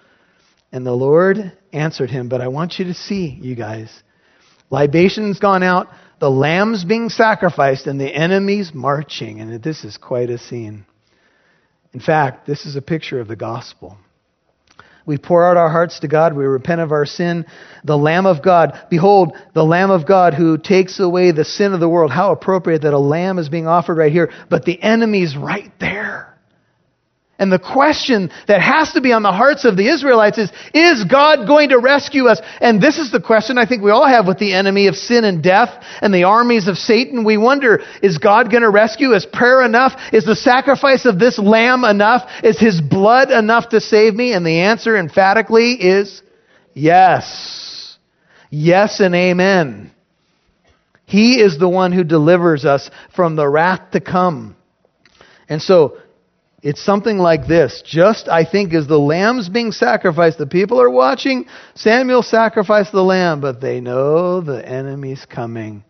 And 0.70 0.84
the 0.84 0.92
Lord 0.92 1.52
answered 1.72 2.10
him. 2.10 2.28
But 2.28 2.42
I 2.42 2.48
want 2.48 2.78
you 2.78 2.84
to 2.86 2.94
see, 2.94 3.38
you 3.40 3.54
guys, 3.54 3.90
libation's 4.68 5.38
gone 5.38 5.62
out 5.62 5.88
the 6.20 6.30
lambs 6.30 6.84
being 6.84 7.08
sacrificed 7.08 7.86
and 7.86 7.98
the 7.98 8.14
enemies 8.14 8.72
marching. 8.74 9.40
And 9.40 9.62
this 9.62 9.84
is 9.84 9.96
quite 9.96 10.28
a 10.28 10.36
scene. 10.36 10.84
In 11.94 12.00
fact, 12.00 12.46
this 12.46 12.66
is 12.66 12.76
a 12.76 12.82
picture 12.82 13.20
of 13.20 13.26
the 13.26 13.36
gospel. 13.36 13.96
We 15.06 15.18
pour 15.18 15.48
out 15.48 15.56
our 15.56 15.70
hearts 15.70 16.00
to 16.00 16.08
God. 16.08 16.36
We 16.36 16.44
repent 16.44 16.80
of 16.80 16.92
our 16.92 17.06
sin. 17.06 17.46
The 17.84 17.96
Lamb 17.96 18.26
of 18.26 18.42
God. 18.42 18.78
Behold, 18.90 19.32
the 19.54 19.64
Lamb 19.64 19.90
of 19.90 20.06
God 20.06 20.34
who 20.34 20.58
takes 20.58 21.00
away 21.00 21.32
the 21.32 21.44
sin 21.44 21.72
of 21.72 21.80
the 21.80 21.88
world. 21.88 22.10
How 22.10 22.32
appropriate 22.32 22.82
that 22.82 22.94
a 22.94 22.98
lamb 22.98 23.38
is 23.38 23.48
being 23.48 23.66
offered 23.66 23.96
right 23.96 24.12
here, 24.12 24.30
but 24.48 24.64
the 24.64 24.80
enemy's 24.82 25.36
right 25.36 25.72
there. 25.80 26.29
And 27.40 27.50
the 27.50 27.58
question 27.58 28.30
that 28.48 28.60
has 28.60 28.92
to 28.92 29.00
be 29.00 29.14
on 29.14 29.22
the 29.22 29.32
hearts 29.32 29.64
of 29.64 29.74
the 29.74 29.88
Israelites 29.88 30.36
is, 30.36 30.52
is 30.74 31.04
God 31.04 31.46
going 31.46 31.70
to 31.70 31.78
rescue 31.78 32.26
us? 32.26 32.38
And 32.60 32.82
this 32.82 32.98
is 32.98 33.10
the 33.10 33.20
question 33.20 33.56
I 33.56 33.64
think 33.64 33.82
we 33.82 33.90
all 33.90 34.06
have 34.06 34.26
with 34.26 34.38
the 34.38 34.52
enemy 34.52 34.88
of 34.88 34.94
sin 34.94 35.24
and 35.24 35.42
death 35.42 35.82
and 36.02 36.12
the 36.12 36.24
armies 36.24 36.68
of 36.68 36.76
Satan. 36.76 37.24
We 37.24 37.38
wonder, 37.38 37.80
is 38.02 38.18
God 38.18 38.50
going 38.50 38.62
to 38.62 38.68
rescue? 38.68 39.14
Is 39.14 39.24
prayer 39.24 39.62
enough? 39.62 39.98
Is 40.12 40.26
the 40.26 40.36
sacrifice 40.36 41.06
of 41.06 41.18
this 41.18 41.38
lamb 41.38 41.82
enough? 41.84 42.30
Is 42.44 42.60
his 42.60 42.78
blood 42.78 43.30
enough 43.30 43.70
to 43.70 43.80
save 43.80 44.14
me? 44.14 44.34
And 44.34 44.44
the 44.44 44.60
answer 44.60 44.94
emphatically 44.94 45.72
is 45.72 46.20
yes. 46.74 47.96
Yes 48.50 49.00
and 49.00 49.14
amen. 49.14 49.92
He 51.06 51.40
is 51.40 51.58
the 51.58 51.70
one 51.70 51.92
who 51.92 52.04
delivers 52.04 52.66
us 52.66 52.90
from 53.16 53.34
the 53.34 53.48
wrath 53.48 53.92
to 53.92 54.00
come. 54.00 54.56
And 55.48 55.62
so 55.62 55.96
it's 56.62 56.84
something 56.84 57.18
like 57.18 57.46
this. 57.46 57.82
Just, 57.86 58.28
I 58.28 58.44
think, 58.44 58.74
as 58.74 58.86
the 58.86 58.98
lamb's 58.98 59.48
being 59.48 59.72
sacrificed, 59.72 60.38
the 60.38 60.46
people 60.46 60.80
are 60.80 60.90
watching 60.90 61.46
Samuel 61.74 62.22
sacrifice 62.22 62.90
the 62.90 63.02
lamb, 63.02 63.40
but 63.40 63.60
they 63.60 63.80
know 63.80 64.40
the 64.40 64.66
enemy's 64.66 65.24
coming. 65.24 65.84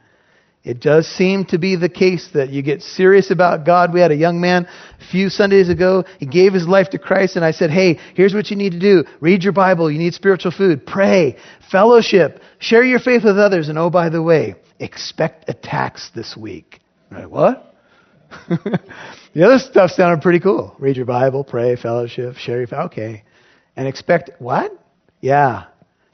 It 0.62 0.80
does 0.80 1.08
seem 1.08 1.46
to 1.46 1.58
be 1.58 1.76
the 1.76 1.88
case 1.88 2.28
that 2.34 2.50
you 2.50 2.62
get 2.62 2.82
serious 2.82 3.30
about 3.30 3.64
God. 3.64 3.94
We 3.94 4.00
had 4.00 4.10
a 4.10 4.16
young 4.16 4.40
man 4.40 4.66
a 4.66 5.04
few 5.10 5.30
Sundays 5.30 5.70
ago. 5.70 6.04
He 6.18 6.26
gave 6.26 6.52
his 6.52 6.68
life 6.68 6.90
to 6.90 6.98
Christ, 6.98 7.36
and 7.36 7.44
I 7.44 7.52
said, 7.52 7.70
Hey, 7.70 7.98
here's 8.14 8.34
what 8.34 8.50
you 8.50 8.56
need 8.56 8.72
to 8.72 8.78
do 8.78 9.04
read 9.20 9.42
your 9.42 9.54
Bible. 9.54 9.90
You 9.90 9.98
need 9.98 10.12
spiritual 10.12 10.52
food. 10.52 10.86
Pray. 10.86 11.36
Fellowship. 11.72 12.42
Share 12.58 12.84
your 12.84 12.98
faith 13.00 13.24
with 13.24 13.38
others. 13.38 13.70
And 13.70 13.78
oh, 13.78 13.88
by 13.88 14.10
the 14.10 14.22
way, 14.22 14.54
expect 14.78 15.48
attacks 15.48 16.10
this 16.14 16.36
week. 16.36 16.80
What? 17.08 17.74
the 19.34 19.44
other 19.44 19.58
stuff 19.58 19.90
sounded 19.92 20.22
pretty 20.22 20.40
cool. 20.40 20.75
Read 20.78 20.96
your 20.96 21.06
Bible, 21.06 21.44
pray, 21.44 21.76
fellowship, 21.76 22.37
share 22.37 22.58
your 22.58 22.66
faith. 22.66 22.78
okay. 22.87 23.25
And 23.76 23.87
expect 23.87 24.30
what? 24.38 24.72
Yeah. 25.20 25.66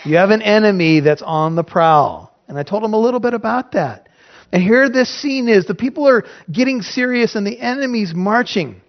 You 0.04 0.16
have 0.16 0.30
an 0.30 0.42
enemy 0.42 1.00
that's 1.00 1.23
on 1.23 1.56
the 1.56 1.64
prowl. 1.64 2.32
And 2.49 2.58
I 2.58 2.62
told 2.62 2.85
him 2.85 2.92
a 2.92 3.00
little 3.00 3.20
bit 3.20 3.35
about 3.35 3.73
that. 3.73 4.08
And 4.52 4.62
here 4.62 4.88
this 4.88 5.08
scene 5.08 5.49
is 5.49 5.66
the 5.66 5.75
people 5.75 6.06
are 6.08 6.25
getting 6.50 6.82
serious 6.82 7.35
and 7.35 7.46
the 7.46 7.58
enemy's 7.58 8.14
marching. 8.14 8.80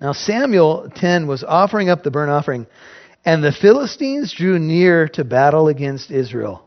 Now 0.00 0.12
Samuel 0.12 0.90
10 0.94 1.26
was 1.26 1.42
offering 1.42 1.88
up 1.88 2.04
the 2.04 2.10
burnt 2.10 2.30
offering, 2.30 2.66
and 3.24 3.42
the 3.42 3.50
Philistines 3.50 4.32
drew 4.32 4.58
near 4.58 5.08
to 5.08 5.24
battle 5.24 5.66
against 5.66 6.10
Israel. 6.10 6.64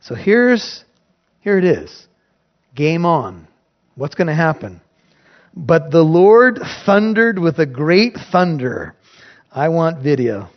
So 0.00 0.14
here's 0.14 0.84
here 1.40 1.58
it 1.58 1.64
is. 1.64 2.06
Game 2.74 3.04
on. 3.04 3.46
What's 3.94 4.14
going 4.14 4.26
to 4.26 4.34
happen? 4.34 4.80
But 5.56 5.90
the 5.90 6.02
Lord 6.02 6.60
thundered 6.84 7.38
with 7.38 7.58
a 7.58 7.66
great 7.66 8.14
thunder. 8.30 8.94
I 9.50 9.70
want 9.70 10.02
video. 10.02 10.50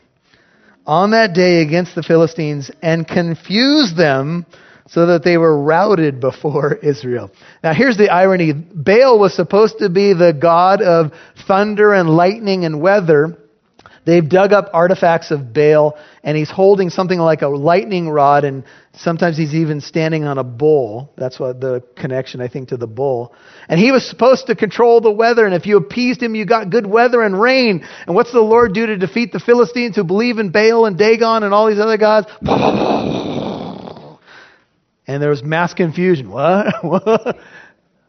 On 0.86 1.12
that 1.12 1.34
day 1.34 1.62
against 1.62 1.96
the 1.96 2.04
Philistines 2.04 2.70
and 2.82 3.08
confused 3.08 3.96
them 3.96 4.46
so 4.90 5.06
that 5.06 5.24
they 5.24 5.38
were 5.38 5.58
routed 5.58 6.20
before 6.20 6.74
Israel. 6.84 7.32
Now 7.64 7.74
here's 7.74 7.96
the 7.96 8.10
irony. 8.10 8.52
Baal 8.52 9.18
was 9.18 9.34
supposed 9.34 9.80
to 9.80 9.90
be 9.90 10.12
the 10.14 10.34
god 10.34 10.82
of 10.82 11.14
thunder 11.48 11.94
and 11.94 12.10
lightning 12.10 12.66
and 12.66 12.82
weather. 12.82 13.38
They've 14.06 14.28
dug 14.28 14.52
up 14.52 14.70
artifacts 14.74 15.32
of 15.32 15.54
Baal, 15.54 15.98
and 16.24 16.38
he's 16.38 16.50
holding 16.50 16.90
something 16.90 17.20
like 17.20 17.42
a 17.42 17.48
lightning 17.48 18.10
rod, 18.10 18.44
and 18.44 18.64
sometimes 18.94 19.38
he's 19.38 19.54
even 19.54 19.82
standing 19.82 20.24
on 20.26 20.38
a 20.38 20.44
bull. 20.44 21.14
That's 21.18 21.40
what 21.40 21.62
the 21.62 21.84
connection, 21.96 22.42
I 22.42 22.48
think, 22.48 22.70
to 22.70 22.78
the 22.78 22.88
bull. 22.88 23.34
And 23.68 23.80
he 23.80 23.92
was 23.92 24.08
supposed 24.08 24.48
to 24.48 24.56
control 24.56 25.02
the 25.02 25.12
weather, 25.12 25.46
and 25.46 25.56
if 25.56 25.66
you 25.66 25.78
appeased 25.78 26.22
him, 26.22 26.36
you 26.36 26.46
got 26.46 26.70
good 26.70 26.86
weather 26.86 27.22
and 27.22 27.40
rain. 27.40 27.86
And 28.06 28.16
what's 28.16 28.32
the 28.32 28.42
Lord 28.42 28.74
do 28.74 28.86
to 28.86 28.98
defeat 28.98 29.32
the 29.32 29.40
Philistines 29.40 29.96
who 29.96 30.04
believe 30.04 30.40
in 30.40 30.52
Baal 30.52 30.86
and 30.86 30.98
Dagon 30.98 31.44
and 31.44 31.54
all 31.54 31.68
these 31.68 31.80
other 31.80 31.98
gods? 31.98 32.28
And 35.10 35.24
there 35.24 35.32
was 35.32 35.42
mass 35.42 35.74
confusion. 35.74 36.30
What? 36.30 36.68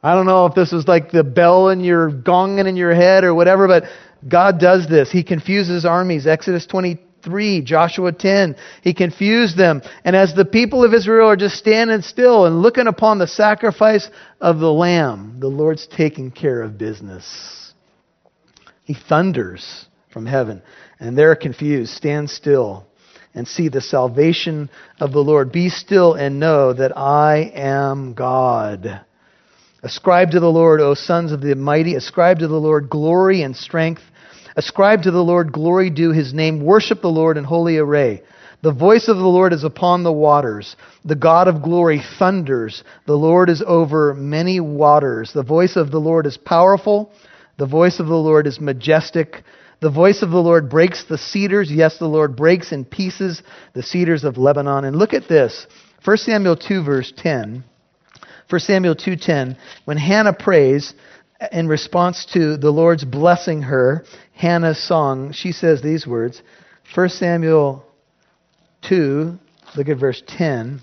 I 0.03 0.15
don't 0.15 0.27
know 0.27 0.45
if 0.45 0.55
this 0.55 0.71
was 0.71 0.87
like 0.87 1.11
the 1.11 1.25
bell 1.25 1.71
in 1.71 1.81
your 1.81 2.11
gonging 2.11 2.67
in 2.67 2.77
your 2.77 2.95
head 2.95 3.25
or 3.25 3.35
whatever, 3.35 3.67
but 3.67 3.85
God 4.29 4.61
does 4.61 4.87
this. 4.87 5.11
He 5.11 5.23
confuses 5.23 5.87
armies. 5.87 6.27
Exodus 6.27 6.67
23, 7.23 7.63
Joshua 7.63 8.13
10. 8.13 8.57
He 8.83 8.95
confused 8.95 9.57
them. 9.57 9.83
And 10.05 10.17
as 10.17 10.35
the 10.35 10.45
people 10.45 10.85
of 10.85 10.95
Israel 10.95 11.29
are 11.29 11.37
just 11.37 11.57
standing 11.57 12.03
still 12.03 12.47
and 12.47 12.63
looking 12.63 12.87
upon 12.87 13.19
the 13.19 13.27
sacrifice 13.27 14.09
of 14.41 14.59
the 14.59 14.73
Lamb, 14.73 15.37
the 15.41 15.49
Lord's 15.49 15.87
taking 15.87 16.31
care 16.31 16.63
of 16.63 16.79
business. 16.79 17.73
He 18.85 18.95
thunders 18.95 19.87
from 20.13 20.27
heaven, 20.27 20.63
and 20.99 21.17
they're 21.17 21.37
confused. 21.37 21.93
Stand 21.93 22.31
still 22.31 22.87
and 23.35 23.47
see 23.47 23.69
the 23.69 23.81
salvation 23.81 24.69
of 24.99 25.13
the 25.13 25.23
Lord. 25.23 25.53
Be 25.53 25.69
still 25.69 26.15
and 26.15 26.41
know 26.41 26.73
that 26.73 26.97
I 26.97 27.53
am 27.55 28.15
God. 28.15 29.03
Ascribe 29.83 30.33
to 30.33 30.41
the 30.41 30.51
Lord, 30.51 30.81
O 30.81 30.95
sons 30.95 31.33
of 31.33 31.41
the 31.41 31.55
mighty. 31.55 31.95
Ascribe 31.95 32.41
to 32.41 32.49
the 32.49 32.57
Lord 32.57 32.91
glory 32.91 33.43
and 33.43 33.57
strength. 33.57 34.03
Ascribe 34.61 35.05
to 35.05 35.11
the 35.11 35.25
Lord 35.25 35.53
glory 35.53 35.89
due 35.89 36.13
his 36.13 36.35
name. 36.35 36.63
Worship 36.63 37.01
the 37.01 37.09
Lord 37.09 37.39
in 37.39 37.45
holy 37.45 37.79
array. 37.79 38.23
The 38.61 38.75
voice 38.75 39.09
of 39.09 39.17
the 39.17 39.23
Lord 39.23 39.55
is 39.55 39.65
upon 39.65 40.03
the 40.03 40.13
waters. 40.13 40.77
The 41.03 41.15
God 41.15 41.49
of 41.49 41.63
glory 41.63 42.03
thunders. 42.19 42.85
The 43.07 43.15
Lord 43.15 43.49
is 43.49 43.63
over 43.67 44.13
many 44.13 44.61
waters. 44.61 45.33
The 45.33 45.43
voice 45.43 45.77
of 45.77 45.91
the 45.91 45.99
Lord 45.99 46.27
is 46.27 46.37
powerful. 46.37 47.11
The 47.57 47.65
voice 47.65 48.01
of 48.01 48.07
the 48.07 48.15
Lord 48.15 48.47
is 48.47 48.61
majestic. 48.61 49.45
The 49.81 49.89
voice 49.91 50.21
of 50.21 50.29
the 50.29 50.43
Lord 50.43 50.69
breaks 50.69 51.05
the 51.05 51.17
cedars. 51.17 51.73
Yes, 51.73 51.97
the 51.97 52.05
Lord 52.05 52.37
breaks 52.37 52.71
in 52.71 52.85
pieces 52.85 53.43
the 53.73 53.83
cedars 53.83 54.25
of 54.25 54.37
Lebanon. 54.37 54.85
And 54.85 54.95
look 54.95 55.15
at 55.15 55.27
this 55.27 55.67
1 56.05 56.19
Samuel 56.19 56.57
2, 56.57 56.85
verse 56.85 57.11
10. 57.17 57.65
1 58.51 58.61
Samuel 58.61 58.97
2:10, 58.97 59.57
when 59.85 59.97
Hannah 59.97 60.33
prays 60.33 60.93
in 61.53 61.69
response 61.69 62.27
to 62.33 62.57
the 62.57 62.71
Lord's 62.71 63.05
blessing 63.05 63.63
her, 63.63 64.05
Hannah's 64.35 64.83
song, 64.83 65.33
she 65.33 65.53
says 65.53 65.83
these 65.83 66.07
words. 66.07 66.43
1 66.95 67.09
Samuel 67.11 67.85
2, 68.83 69.39
look 69.77 69.89
at 69.89 69.99
verse 69.99 70.23
10. 70.27 70.81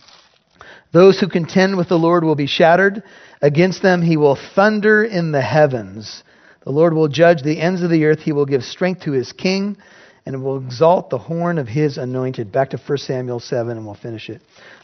Those 0.94 1.20
who 1.20 1.28
contend 1.28 1.78
with 1.78 1.90
the 1.90 1.98
Lord 1.98 2.24
will 2.24 2.36
be 2.36 2.48
shattered. 2.48 3.04
Against 3.42 3.82
them 3.82 4.02
he 4.02 4.18
will 4.18 4.38
thunder 4.56 5.04
in 5.04 5.32
the 5.32 5.42
heavens. 5.42 6.24
The 6.64 6.72
Lord 6.72 6.94
will 6.94 7.08
judge 7.08 7.44
the 7.44 7.60
ends 7.60 7.82
of 7.82 7.90
the 7.90 8.06
earth. 8.06 8.20
He 8.20 8.32
will 8.32 8.46
give 8.46 8.64
strength 8.64 9.02
to 9.04 9.12
his 9.12 9.32
king 9.32 9.78
and 10.26 10.44
will 10.44 10.58
exalt 10.58 11.10
the 11.10 11.18
horn 11.18 11.58
of 11.58 11.68
his 11.68 11.98
anointed. 11.98 12.52
Back 12.52 12.72
to 12.72 12.78
1 12.78 12.98
Samuel 12.98 13.40
7, 13.40 13.78
and 13.78 13.86
we'll 13.86 13.96
finish 13.96 14.30
it 14.30 14.42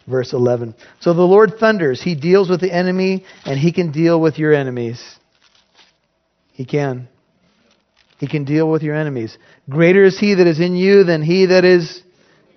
verse 0.08 0.34
11. 0.34 0.75
So 1.00 1.13
the 1.13 1.22
Lord 1.22 1.53
thunders. 1.60 2.01
He 2.01 2.15
deals 2.15 2.50
with 2.50 2.62
the 2.62 2.74
enemy, 2.74 3.25
and 3.46 3.60
he 3.60 3.72
can 3.72 3.92
deal 3.92 4.20
with 4.20 4.38
your 4.38 4.53
enemies. 4.53 5.01
He 6.53 6.65
can. 6.65 7.10
He 8.19 8.27
can 8.27 8.45
deal 8.45 8.69
with 8.69 8.83
your 8.83 8.95
enemies. 8.95 9.38
Greater 9.69 10.05
is 10.05 10.17
he 10.17 10.36
that 10.36 10.48
is 10.48 10.60
in 10.60 10.75
you 10.75 11.03
than 11.03 11.22
he 11.22 11.48
that 11.48 11.65
is 11.65 12.01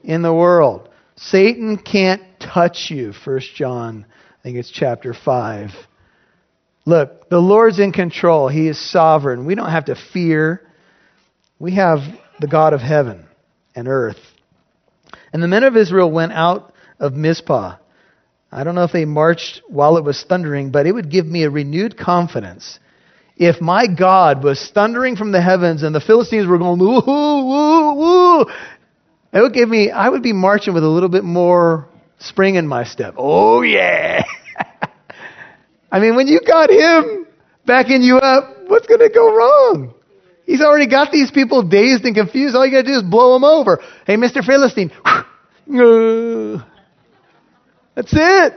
in 0.04 0.22
the 0.22 0.32
world. 0.32 0.88
Satan 1.16 1.76
can't 1.78 2.22
touch 2.38 2.90
you, 2.90 3.12
1 3.24 3.40
John, 3.54 4.06
I 4.08 4.42
think 4.42 4.58
it's 4.58 4.70
chapter 4.70 5.12
5. 5.12 5.70
Look, 6.84 7.28
the 7.30 7.38
Lord's 7.38 7.80
in 7.80 7.90
control. 7.90 8.48
He 8.48 8.68
is 8.68 8.78
sovereign. 8.78 9.44
We 9.44 9.56
don't 9.56 9.70
have 9.70 9.86
to 9.86 9.96
fear. 10.12 10.62
We 11.58 11.74
have 11.74 11.98
the 12.38 12.46
God 12.46 12.74
of 12.74 12.80
heaven 12.80 13.26
and 13.74 13.88
earth. 13.88 14.20
And 15.32 15.42
the 15.42 15.48
men 15.48 15.64
of 15.64 15.76
Israel 15.76 16.10
went 16.10 16.32
out 16.32 16.72
of 17.00 17.14
Mizpah. 17.14 17.76
I 18.52 18.62
don't 18.62 18.74
know 18.74 18.84
if 18.84 18.92
they 18.92 19.04
marched 19.04 19.62
while 19.66 19.96
it 19.96 20.04
was 20.04 20.22
thundering, 20.22 20.70
but 20.70 20.86
it 20.86 20.92
would 20.92 21.10
give 21.10 21.26
me 21.26 21.42
a 21.42 21.50
renewed 21.50 21.98
confidence. 21.98 22.78
If 23.36 23.60
my 23.60 23.86
God 23.86 24.42
was 24.42 24.70
thundering 24.72 25.16
from 25.16 25.30
the 25.30 25.42
heavens 25.42 25.82
and 25.82 25.94
the 25.94 26.00
Philistines 26.00 26.46
were 26.46 26.58
going, 26.58 26.78
woo, 26.78 27.02
woo, 27.06 27.94
woo, 27.94 28.40
it 29.32 29.40
would 29.40 29.52
give 29.52 29.68
me, 29.68 29.90
I 29.90 30.08
would 30.08 30.22
be 30.22 30.32
marching 30.32 30.72
with 30.72 30.84
a 30.84 30.88
little 30.88 31.10
bit 31.10 31.24
more 31.24 31.86
spring 32.18 32.54
in 32.54 32.66
my 32.66 32.84
step. 32.84 33.14
Oh, 33.18 33.60
yeah. 33.60 34.24
I 35.92 36.00
mean, 36.00 36.16
when 36.16 36.28
you 36.28 36.40
got 36.40 36.70
him 36.70 37.26
backing 37.66 38.02
you 38.02 38.16
up, 38.16 38.56
what's 38.68 38.86
going 38.86 39.00
to 39.00 39.10
go 39.10 39.34
wrong? 39.34 39.94
He's 40.46 40.62
already 40.62 40.86
got 40.86 41.12
these 41.12 41.30
people 41.30 41.62
dazed 41.62 42.04
and 42.04 42.14
confused. 42.14 42.56
All 42.56 42.64
you 42.64 42.72
got 42.72 42.82
to 42.82 42.88
do 42.88 42.96
is 42.96 43.02
blow 43.02 43.34
them 43.34 43.44
over. 43.44 43.82
Hey, 44.06 44.16
Mr. 44.16 44.44
Philistine. 44.44 44.90
That's 47.94 48.12
it. 48.12 48.54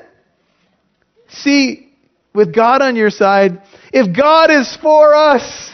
See, 1.29 1.88
with 2.33 2.53
God 2.53 2.81
on 2.81 2.95
your 2.95 3.09
side, 3.09 3.61
if 3.91 4.15
God 4.15 4.51
is 4.51 4.77
for 4.81 5.15
us, 5.15 5.71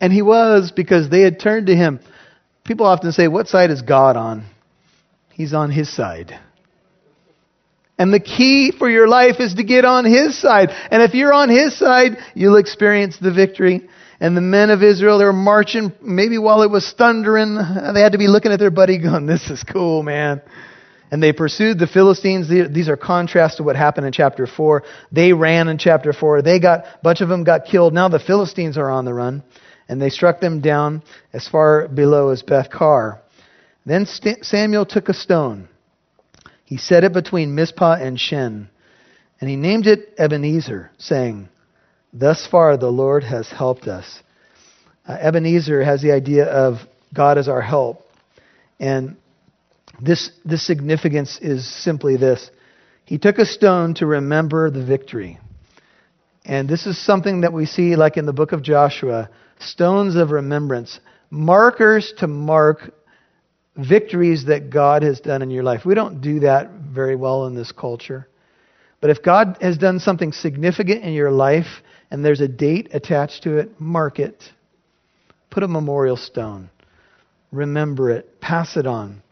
and 0.00 0.12
He 0.12 0.22
was 0.22 0.72
because 0.72 1.10
they 1.10 1.20
had 1.20 1.38
turned 1.38 1.66
to 1.66 1.76
Him. 1.76 2.00
People 2.64 2.86
often 2.86 3.12
say, 3.12 3.28
What 3.28 3.48
side 3.48 3.70
is 3.70 3.82
God 3.82 4.16
on? 4.16 4.46
He's 5.32 5.52
on 5.52 5.70
His 5.70 5.94
side. 5.94 6.38
And 7.98 8.14
the 8.14 8.20
key 8.20 8.72
for 8.76 8.88
your 8.88 9.08
life 9.08 9.40
is 9.40 9.54
to 9.54 9.62
get 9.62 9.84
on 9.84 10.06
His 10.06 10.40
side. 10.40 10.70
And 10.90 11.02
if 11.02 11.12
you're 11.14 11.34
on 11.34 11.50
His 11.50 11.78
side, 11.78 12.16
you'll 12.34 12.56
experience 12.56 13.18
the 13.18 13.32
victory. 13.32 13.88
And 14.20 14.36
the 14.36 14.42
men 14.42 14.70
of 14.70 14.82
Israel, 14.82 15.18
they 15.18 15.24
were 15.24 15.32
marching, 15.32 15.92
maybe 16.02 16.36
while 16.38 16.62
it 16.62 16.70
was 16.70 16.92
thundering, 16.96 17.56
they 17.56 18.00
had 18.00 18.12
to 18.12 18.18
be 18.18 18.26
looking 18.26 18.52
at 18.52 18.58
their 18.58 18.70
buddy 18.70 18.98
going, 18.98 19.26
This 19.26 19.50
is 19.50 19.62
cool, 19.62 20.02
man. 20.02 20.40
And 21.10 21.22
they 21.22 21.32
pursued 21.32 21.78
the 21.78 21.88
Philistines. 21.88 22.48
These 22.48 22.88
are 22.88 22.96
contrasts 22.96 23.56
to 23.56 23.62
what 23.64 23.74
happened 23.74 24.06
in 24.06 24.12
chapter 24.12 24.46
4. 24.46 24.84
They 25.10 25.32
ran 25.32 25.68
in 25.68 25.76
chapter 25.78 26.12
4. 26.12 26.42
They 26.42 26.60
got, 26.60 26.84
a 26.84 26.98
bunch 27.02 27.20
of 27.20 27.28
them 27.28 27.42
got 27.42 27.64
killed. 27.64 27.92
Now 27.92 28.08
the 28.08 28.20
Philistines 28.20 28.78
are 28.78 28.88
on 28.88 29.04
the 29.04 29.14
run. 29.14 29.42
And 29.88 30.00
they 30.00 30.10
struck 30.10 30.40
them 30.40 30.60
down 30.60 31.02
as 31.32 31.48
far 31.48 31.88
below 31.88 32.28
as 32.28 32.42
Beth 32.42 32.70
Kar. 32.70 33.20
Then 33.84 34.06
Samuel 34.06 34.86
took 34.86 35.08
a 35.08 35.14
stone. 35.14 35.68
He 36.64 36.76
set 36.76 37.02
it 37.02 37.12
between 37.12 37.56
Mizpah 37.56 37.96
and 38.00 38.18
Shen. 38.18 38.68
And 39.40 39.50
he 39.50 39.56
named 39.56 39.88
it 39.88 40.14
Ebenezer, 40.16 40.92
saying, 40.98 41.48
Thus 42.12 42.46
far 42.46 42.76
the 42.76 42.90
Lord 42.90 43.24
has 43.24 43.50
helped 43.50 43.88
us. 43.88 44.22
Uh, 45.08 45.16
Ebenezer 45.20 45.82
has 45.82 46.02
the 46.02 46.12
idea 46.12 46.44
of 46.44 46.76
God 47.12 47.38
as 47.38 47.48
our 47.48 47.62
help. 47.62 48.06
And 48.78 49.16
this, 50.02 50.30
this 50.44 50.66
significance 50.66 51.38
is 51.40 51.66
simply 51.82 52.16
this 52.16 52.50
He 53.04 53.18
took 53.18 53.38
a 53.38 53.46
stone 53.46 53.94
to 53.94 54.06
remember 54.06 54.70
the 54.70 54.84
victory. 54.84 55.38
And 56.44 56.68
this 56.68 56.86
is 56.86 56.98
something 56.98 57.42
that 57.42 57.52
we 57.52 57.66
see, 57.66 57.96
like 57.96 58.16
in 58.16 58.26
the 58.26 58.32
book 58.32 58.52
of 58.52 58.62
Joshua 58.62 59.30
stones 59.60 60.16
of 60.16 60.30
remembrance, 60.30 61.00
markers 61.30 62.12
to 62.18 62.26
mark 62.26 62.94
victories 63.76 64.46
that 64.46 64.70
God 64.70 65.02
has 65.02 65.20
done 65.20 65.42
in 65.42 65.50
your 65.50 65.62
life. 65.62 65.84
We 65.84 65.94
don't 65.94 66.20
do 66.20 66.40
that 66.40 66.70
very 66.70 67.16
well 67.16 67.46
in 67.46 67.54
this 67.54 67.72
culture. 67.72 68.26
But 69.00 69.10
if 69.10 69.22
God 69.22 69.58
has 69.60 69.78
done 69.78 69.98
something 69.98 70.32
significant 70.32 71.04
in 71.04 71.12
your 71.12 71.30
life 71.30 71.82
and 72.10 72.24
there's 72.24 72.40
a 72.40 72.48
date 72.48 72.88
attached 72.92 73.44
to 73.44 73.58
it, 73.58 73.80
mark 73.80 74.18
it. 74.18 74.42
Put 75.50 75.62
a 75.62 75.68
memorial 75.68 76.16
stone. 76.16 76.70
Remember 77.50 78.10
it. 78.10 78.40
Pass 78.40 78.76
it 78.76 78.86
on. 78.86 79.22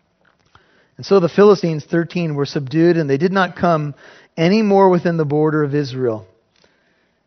And 0.99 1.07
so 1.07 1.21
the 1.21 1.29
Philistines, 1.29 1.87
13, 1.87 2.35
were 2.35 2.45
subdued, 2.45 2.97
and 2.97 3.09
they 3.09 3.17
did 3.17 3.33
not 3.33 3.57
come 3.57 3.95
any 4.37 4.63
more 4.63 4.91
within 4.91 5.17
the 5.17 5.25
border 5.25 5.63
of 5.63 5.75
Israel. 5.75 6.27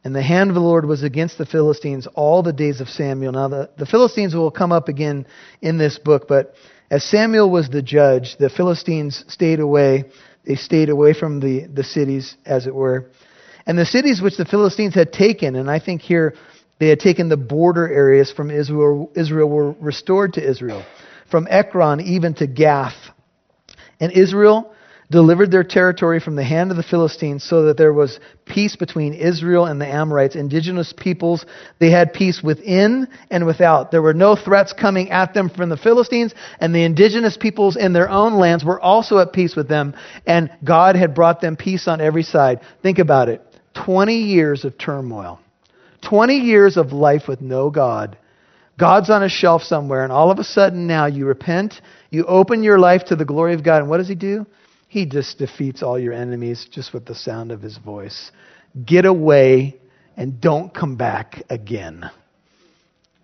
And 0.04 0.14
the 0.14 0.22
hand 0.22 0.50
of 0.50 0.56
the 0.56 0.62
Lord 0.62 0.86
was 0.86 1.04
against 1.04 1.38
the 1.38 1.46
Philistines 1.46 2.08
all 2.14 2.44
the 2.44 2.54
days 2.54 2.82
of 2.82 2.90
Samuel. 2.90 3.32
Now, 3.32 3.48
the, 3.48 3.70
the 3.78 3.86
Philistines 3.86 4.36
will 4.36 4.52
come 4.52 4.72
up 4.72 4.90
again 4.90 5.26
in 5.62 5.78
this 5.78 5.98
book, 5.98 6.28
but 6.28 6.54
as 6.90 7.04
Samuel 7.06 7.50
was 7.50 7.70
the 7.70 7.82
judge, 7.82 8.36
the 8.38 8.50
Philistines 8.50 9.24
stayed 9.30 9.62
away. 9.62 10.04
They 10.46 10.56
stayed 10.56 10.90
away 10.90 11.14
from 11.14 11.40
the, 11.40 11.68
the 11.74 11.84
cities, 11.84 12.36
as 12.46 12.68
it 12.68 12.76
were. 12.76 13.10
And 13.66 13.78
the 13.78 13.86
cities 13.86 14.22
which 14.22 14.36
the 14.36 14.46
Philistines 14.46 14.96
had 14.96 15.14
taken, 15.14 15.56
and 15.56 15.72
I 15.72 15.80
think 15.80 16.02
here 16.02 16.34
they 16.80 16.90
had 16.90 17.00
taken 17.00 17.30
the 17.30 17.38
border 17.38 17.88
areas 17.88 18.32
from 18.32 18.52
Israel, 18.52 19.12
Israel 19.16 19.48
were 19.48 19.72
restored 19.74 20.34
to 20.34 20.46
Israel. 20.46 20.84
From 21.30 21.48
Ekron 21.50 22.02
even 22.02 22.34
to 22.34 22.48
Gath. 22.48 22.98
And 24.02 24.12
Israel 24.12 24.74
delivered 25.12 25.52
their 25.52 25.64
territory 25.64 26.20
from 26.20 26.36
the 26.36 26.44
hand 26.44 26.72
of 26.72 26.78
the 26.78 26.84
Philistines 26.84 27.44
so 27.44 27.64
that 27.64 27.78
there 27.78 27.94
was 27.94 28.20
peace 28.46 28.78
between 28.78 29.14
Israel 29.14 29.66
and 29.66 29.80
the 29.80 29.86
Amorites, 29.86 30.36
indigenous 30.36 30.94
peoples. 30.96 31.46
They 31.80 31.92
had 31.92 32.14
peace 32.14 32.42
within 32.42 33.08
and 33.30 33.46
without. 33.46 33.92
There 33.92 34.02
were 34.02 34.14
no 34.14 34.36
threats 34.36 34.74
coming 34.74 35.12
at 35.12 35.34
them 35.34 35.50
from 35.50 35.70
the 35.70 35.78
Philistines, 35.78 36.34
and 36.60 36.74
the 36.74 36.84
indigenous 36.84 37.38
peoples 37.38 37.76
in 37.76 37.92
their 37.92 38.10
own 38.10 38.36
lands 38.36 38.64
were 38.64 38.80
also 38.80 39.20
at 39.20 39.34
peace 39.34 39.56
with 39.56 39.68
them, 39.68 39.94
and 40.26 40.50
God 40.64 40.96
had 40.96 41.14
brought 41.14 41.42
them 41.42 41.58
peace 41.58 41.88
on 41.88 42.00
every 42.00 42.24
side. 42.24 42.62
Think 42.82 42.98
about 42.98 43.28
it 43.28 43.46
20 43.74 44.16
years 44.16 44.64
of 44.64 44.78
turmoil, 44.78 45.40
20 46.08 46.38
years 46.38 46.78
of 46.78 46.94
life 46.94 47.28
with 47.28 47.42
no 47.42 47.70
God. 47.70 48.18
God's 48.80 49.10
on 49.10 49.22
a 49.22 49.30
shelf 49.30 49.62
somewhere, 49.62 50.04
and 50.04 50.12
all 50.12 50.32
of 50.32 50.40
a 50.40 50.44
sudden 50.44 50.88
now 50.88 51.06
you 51.06 51.26
repent, 51.26 51.82
you 52.12 52.26
open 52.26 52.62
your 52.62 52.78
life 52.78 53.06
to 53.06 53.16
the 53.16 53.26
glory 53.26 53.56
of 53.56 53.64
God, 53.64 53.80
and 53.80 53.90
what 53.90 53.98
does 53.98 54.08
He 54.08 54.16
do? 54.16 54.46
He 54.92 55.06
just 55.06 55.38
defeats 55.38 55.82
all 55.82 55.98
your 55.98 56.12
enemies 56.12 56.68
just 56.70 56.94
with 56.94 57.06
the 57.06 57.16
sound 57.16 57.54
of 57.54 57.62
his 57.62 57.78
voice. 57.78 58.30
Get 58.86 59.06
away 59.06 59.80
and 60.18 60.42
don't 60.42 60.74
come 60.74 60.98
back 60.98 61.44
again. 61.50 62.12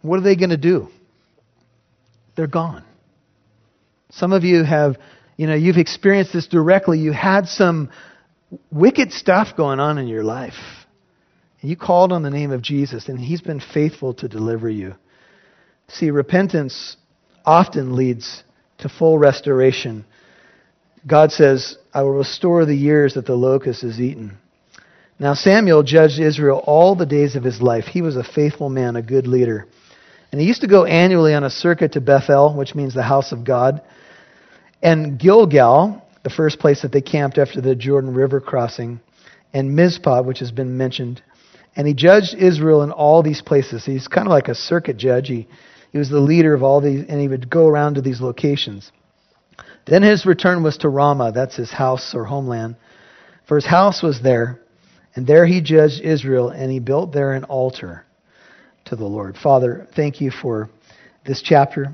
What 0.02 0.18
are 0.18 0.22
they 0.24 0.38
going 0.38 0.52
to 0.52 0.56
do? 0.56 0.88
They're 2.38 2.48
gone. 2.48 2.86
Some 4.12 4.32
of 4.32 4.46
you 4.46 4.64
have, 4.64 4.96
you 5.36 5.46
know, 5.46 5.56
you've 5.56 5.76
experienced 5.76 6.32
this 6.32 6.48
directly. 6.48 7.00
You 7.00 7.12
had 7.12 7.48
some 7.48 7.90
wicked 8.72 9.12
stuff 9.12 9.58
going 9.58 9.82
on 9.82 9.98
in 9.98 10.08
your 10.08 10.24
life. 10.24 10.54
You 11.60 11.76
called 11.76 12.14
on 12.14 12.24
the 12.24 12.30
name 12.30 12.54
of 12.54 12.62
Jesus, 12.62 13.10
and 13.10 13.20
He's 13.20 13.42
been 13.42 13.60
faithful 13.60 14.14
to 14.14 14.30
deliver 14.30 14.70
you. 14.70 14.96
See, 15.90 16.12
repentance 16.12 16.96
often 17.46 17.98
leads 17.98 18.44
to 18.80 18.90
full 18.90 19.18
restoration. 19.18 20.06
God 21.06 21.32
says, 21.32 21.78
I 21.94 22.04
will 22.04 22.14
restore 22.14 22.66
the 22.66 22.76
years 22.76 23.14
that 23.16 23.26
the 23.26 23.36
locust 23.36 23.82
has 23.82 24.00
eaten. 24.00 24.38
Now, 25.20 25.34
Samuel 25.34 25.84
judged 25.84 26.20
Israel 26.20 26.62
all 26.66 26.96
the 26.96 27.06
days 27.06 27.36
of 27.36 27.44
his 27.44 27.62
life. 27.62 27.86
He 27.86 28.02
was 28.02 28.18
a 28.18 28.24
faithful 28.24 28.70
man, 28.70 28.96
a 28.96 29.02
good 29.02 29.26
leader. 29.26 29.68
And 30.32 30.40
he 30.40 30.48
used 30.48 30.62
to 30.62 30.68
go 30.68 30.86
annually 30.86 31.34
on 31.34 31.44
a 31.44 31.50
circuit 31.50 31.94
to 31.94 32.02
Bethel, 32.02 32.56
which 32.56 32.76
means 32.76 32.94
the 32.94 33.04
house 33.04 33.32
of 33.32 33.46
God, 33.46 33.82
and 34.82 35.18
Gilgal, 35.18 36.04
the 36.24 36.30
first 36.30 36.60
place 36.60 36.82
that 36.82 36.92
they 36.92 37.02
camped 37.02 37.38
after 37.38 37.62
the 37.62 37.76
Jordan 37.76 38.14
River 38.14 38.40
crossing, 38.40 39.00
and 39.54 39.76
Mizpah, 39.76 40.22
which 40.22 40.40
has 40.40 40.52
been 40.52 40.78
mentioned. 40.78 41.22
And 41.76 41.88
he 41.88 41.94
judged 41.94 42.36
Israel 42.36 42.84
in 42.84 42.92
all 42.92 43.24
these 43.24 43.42
places. 43.42 43.86
He's 43.86 44.08
kind 44.08 44.28
of 44.28 44.32
like 44.32 44.50
a 44.50 44.56
circuit 44.56 44.98
judge. 44.98 45.30
He, 45.30 45.48
he 45.92 45.98
was 45.98 46.10
the 46.10 46.20
leader 46.20 46.54
of 46.54 46.64
all 46.64 46.82
these, 46.82 47.06
and 47.08 47.20
he 47.20 47.28
would 47.28 47.50
go 47.50 47.68
around 47.68 47.96
to 47.96 48.02
these 48.02 48.22
locations. 48.22 48.92
Then 49.86 50.04
his 50.04 50.26
return 50.26 50.64
was 50.64 50.78
to 50.80 50.90
Ramah, 50.90 51.32
that's 51.32 51.56
his 51.56 51.72
house 51.72 52.14
or 52.14 52.26
homeland. 52.26 52.76
For 53.48 53.56
his 53.56 53.66
house 53.66 54.04
was 54.04 54.22
there, 54.22 54.60
and 55.16 55.26
there 55.26 55.46
he 55.46 55.62
judged 55.62 56.02
Israel, 56.02 56.50
and 56.50 56.70
he 56.70 56.80
built 56.80 57.14
there 57.14 57.32
an 57.32 57.46
altar 57.46 58.06
to 58.86 58.96
the 58.96 59.06
Lord. 59.06 59.38
Father, 59.38 59.88
thank 59.96 60.20
you 60.20 60.32
for 60.32 60.70
this 61.26 61.42
chapter. 61.42 61.88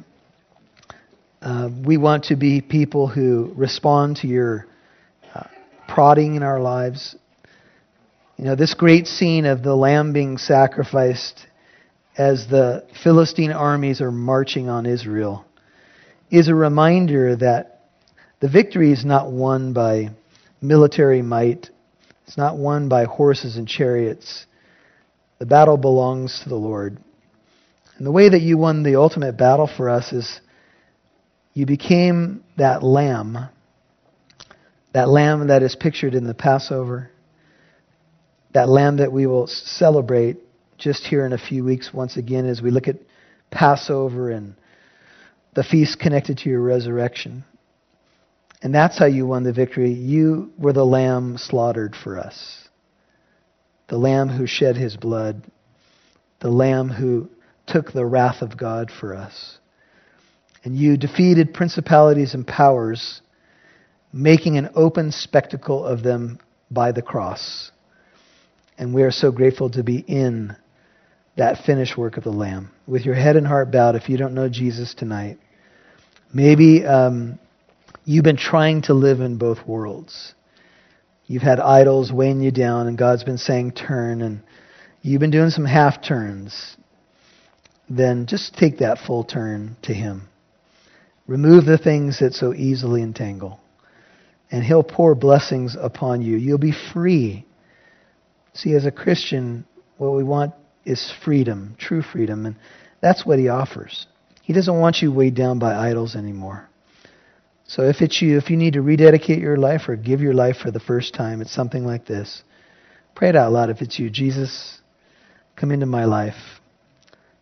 Uh, 1.41 1.69
we 1.85 1.97
want 1.97 2.25
to 2.25 2.35
be 2.35 2.61
people 2.61 3.07
who 3.07 3.51
respond 3.55 4.17
to 4.17 4.27
your 4.27 4.65
uh, 5.35 5.43
prodding 5.87 6.35
in 6.35 6.43
our 6.43 6.59
lives. 6.59 7.15
You 8.37 8.45
know, 8.45 8.55
this 8.55 8.73
great 8.73 9.07
scene 9.07 9.45
of 9.45 9.61
the 9.61 9.75
lamb 9.75 10.13
being 10.13 10.37
sacrificed 10.37 11.45
as 12.17 12.47
the 12.47 12.85
Philistine 13.03 13.51
armies 13.51 14.01
are 14.01 14.11
marching 14.11 14.69
on 14.69 14.85
Israel 14.85 15.45
is 16.29 16.47
a 16.47 16.55
reminder 16.55 17.35
that 17.35 17.81
the 18.39 18.49
victory 18.49 18.91
is 18.91 19.05
not 19.05 19.31
won 19.31 19.73
by 19.73 20.09
military 20.61 21.21
might, 21.21 21.69
it's 22.27 22.37
not 22.37 22.57
won 22.57 22.89
by 22.89 23.05
horses 23.05 23.57
and 23.57 23.67
chariots. 23.67 24.45
The 25.39 25.45
battle 25.45 25.77
belongs 25.77 26.41
to 26.43 26.49
the 26.49 26.55
Lord. 26.55 26.97
And 27.97 28.07
the 28.07 28.11
way 28.11 28.29
that 28.29 28.41
you 28.41 28.57
won 28.57 28.83
the 28.83 28.95
ultimate 28.95 29.37
battle 29.37 29.67
for 29.67 29.89
us 29.89 30.13
is 30.13 30.39
you 31.53 31.65
became 31.65 32.43
that 32.57 32.83
lamb, 32.83 33.37
that 34.93 35.09
lamb 35.09 35.47
that 35.47 35.63
is 35.63 35.75
pictured 35.75 36.15
in 36.15 36.25
the 36.25 36.33
Passover, 36.33 37.11
that 38.53 38.69
lamb 38.69 38.97
that 38.97 39.11
we 39.11 39.27
will 39.27 39.47
celebrate 39.47 40.37
just 40.83 41.05
here 41.07 41.25
in 41.25 41.31
a 41.31 41.37
few 41.37 41.63
weeks 41.63 41.93
once 41.93 42.17
again 42.17 42.45
as 42.45 42.61
we 42.61 42.69
look 42.69 42.89
at 42.89 42.97
Passover 43.51 44.29
and 44.29 44.53
the 45.55 45.63
feast 45.63 45.97
connected 45.97 46.39
to 46.39 46.49
your 46.49 46.59
resurrection. 46.59 47.45
And 48.61 48.75
that's 48.75 48.99
how 48.99 49.05
you 49.05 49.25
won 49.25 49.43
the 49.43 49.53
victory. 49.53 49.93
You 49.93 50.51
were 50.57 50.73
the 50.73 50.85
lamb 50.85 51.37
slaughtered 51.37 51.95
for 51.95 52.19
us. 52.19 52.67
The 53.87 53.97
lamb 53.97 54.27
who 54.27 54.45
shed 54.45 54.75
his 54.75 54.97
blood. 54.97 55.43
The 56.41 56.49
lamb 56.49 56.89
who 56.89 57.29
took 57.65 57.93
the 57.93 58.05
wrath 58.05 58.41
of 58.41 58.57
God 58.57 58.91
for 58.91 59.15
us. 59.15 59.57
And 60.65 60.75
you 60.75 60.97
defeated 60.97 61.53
principalities 61.53 62.33
and 62.33 62.45
powers, 62.45 63.21
making 64.11 64.57
an 64.57 64.69
open 64.75 65.13
spectacle 65.13 65.85
of 65.85 66.03
them 66.03 66.39
by 66.69 66.91
the 66.91 67.01
cross. 67.01 67.71
And 68.77 68.93
we 68.93 69.03
are 69.03 69.11
so 69.11 69.31
grateful 69.31 69.69
to 69.69 69.83
be 69.83 69.99
in 69.99 70.57
that 71.35 71.65
finished 71.65 71.97
work 71.97 72.17
of 72.17 72.23
the 72.23 72.31
Lamb. 72.31 72.71
With 72.87 73.05
your 73.05 73.15
head 73.15 73.35
and 73.35 73.47
heart 73.47 73.71
bowed, 73.71 73.95
if 73.95 74.09
you 74.09 74.17
don't 74.17 74.33
know 74.33 74.49
Jesus 74.49 74.93
tonight, 74.93 75.39
maybe 76.33 76.85
um, 76.85 77.39
You've 78.05 78.25
been 78.25 78.37
trying 78.37 78.81
to 78.83 78.93
live 78.93 79.21
in 79.21 79.37
both 79.37 79.65
worlds. 79.65 80.33
You've 81.25 81.41
had 81.41 81.59
idols 81.59 82.11
weighing 82.11 82.41
you 82.41 82.51
down, 82.51 82.87
and 82.87 82.97
God's 82.97 83.23
been 83.23 83.37
saying, 83.37 83.71
turn, 83.71 84.21
and 84.21 84.41
you've 85.01 85.21
been 85.21 85.31
doing 85.31 85.51
some 85.51 85.65
half 85.65 86.03
turns. 86.03 86.75
Then 87.89 88.25
just 88.25 88.55
take 88.55 88.79
that 88.79 88.97
full 88.97 89.23
turn 89.23 89.77
to 89.83 89.93
Him. 89.93 90.27
Remove 91.27 91.63
the 91.63 91.77
things 91.77 92.19
that 92.19 92.33
so 92.33 92.53
easily 92.53 93.01
entangle, 93.01 93.61
and 94.51 94.63
He'll 94.65 94.83
pour 94.83 95.15
blessings 95.15 95.77
upon 95.79 96.21
you. 96.21 96.35
You'll 96.35 96.57
be 96.57 96.75
free. 96.93 97.45
See, 98.53 98.73
as 98.73 98.85
a 98.85 98.91
Christian, 98.91 99.65
what 99.97 100.13
we 100.13 100.23
want 100.23 100.53
is 100.85 101.13
freedom, 101.23 101.75
true 101.77 102.01
freedom, 102.01 102.45
and 102.45 102.55
that's 103.01 103.25
what 103.25 103.39
He 103.39 103.49
offers. 103.49 104.07
He 104.41 104.53
doesn't 104.53 104.79
want 104.79 105.01
you 105.01 105.11
weighed 105.11 105.35
down 105.35 105.59
by 105.59 105.73
idols 105.73 106.15
anymore. 106.15 106.67
So 107.65 107.83
if 107.83 108.01
it's 108.01 108.21
you, 108.21 108.37
if 108.37 108.49
you 108.49 108.57
need 108.57 108.73
to 108.73 108.81
rededicate 108.81 109.39
your 109.39 109.57
life 109.57 109.87
or 109.87 109.95
give 109.95 110.21
your 110.21 110.33
life 110.33 110.57
for 110.57 110.69
the 110.69 110.79
first 110.79 111.13
time, 111.13 111.41
it's 111.41 111.53
something 111.53 111.85
like 111.85 112.05
this. 112.05 112.43
Pray 113.15 113.29
it 113.29 113.35
out 113.35 113.51
loud 113.51 113.69
if 113.69 113.81
it's 113.81 113.97
you. 113.97 114.09
Jesus, 114.09 114.79
come 115.55 115.71
into 115.71 115.85
my 115.85 116.05
life. 116.05 116.59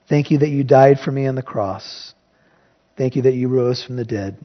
Thank 0.07 0.29
you 0.29 0.37
that 0.39 0.49
you 0.49 0.63
died 0.63 0.99
for 0.99 1.11
me 1.11 1.25
on 1.25 1.35
the 1.35 1.41
cross. 1.41 2.13
Thank 2.97 3.15
you 3.15 3.23
that 3.23 3.33
you 3.33 3.47
rose 3.47 3.83
from 3.83 3.95
the 3.95 4.05
dead 4.05 4.37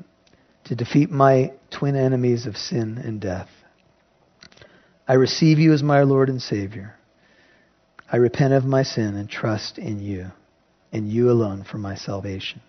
to 0.64 0.74
defeat 0.74 1.10
my 1.10 1.52
twin 1.70 1.94
enemies 1.94 2.46
of 2.46 2.56
sin 2.56 2.98
and 2.98 3.20
death. 3.20 3.48
I 5.06 5.14
receive 5.14 5.58
you 5.58 5.72
as 5.72 5.82
my 5.82 6.02
Lord 6.02 6.28
and 6.28 6.42
Savior. 6.42 6.95
I 8.10 8.18
repent 8.18 8.54
of 8.54 8.64
my 8.64 8.82
sin 8.82 9.16
and 9.16 9.28
trust 9.28 9.78
in 9.78 10.00
you 10.00 10.30
and 10.92 11.10
you 11.10 11.30
alone 11.30 11.64
for 11.64 11.78
my 11.78 11.96
salvation. 11.96 12.60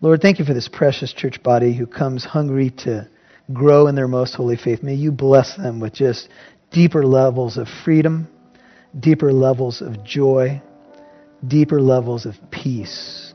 Lord, 0.00 0.20
thank 0.20 0.38
you 0.40 0.44
for 0.44 0.54
this 0.54 0.68
precious 0.68 1.12
church 1.12 1.42
body 1.42 1.74
who 1.74 1.86
comes 1.86 2.24
hungry 2.24 2.70
to 2.78 3.08
grow 3.52 3.86
in 3.86 3.94
their 3.94 4.08
most 4.08 4.34
holy 4.34 4.56
faith. 4.56 4.82
May 4.82 4.94
you 4.94 5.12
bless 5.12 5.56
them 5.56 5.78
with 5.78 5.92
just 5.92 6.28
deeper 6.72 7.06
levels 7.06 7.56
of 7.56 7.68
freedom, 7.84 8.28
deeper 8.98 9.32
levels 9.32 9.80
of 9.80 10.04
joy, 10.04 10.60
deeper 11.46 11.80
levels 11.80 12.26
of 12.26 12.34
peace. 12.50 13.32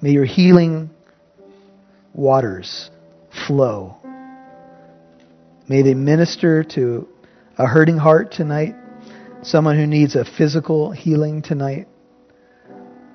May 0.00 0.10
your 0.10 0.24
healing 0.24 0.90
waters 2.12 2.90
flow. 3.46 3.96
May 5.68 5.82
they 5.82 5.94
minister 5.94 6.62
to 6.74 7.08
a 7.58 7.66
hurting 7.66 7.96
heart 7.96 8.30
tonight, 8.30 8.76
someone 9.44 9.76
who 9.76 9.86
needs 9.86 10.16
a 10.16 10.24
physical 10.24 10.90
healing 10.90 11.42
tonight, 11.42 11.86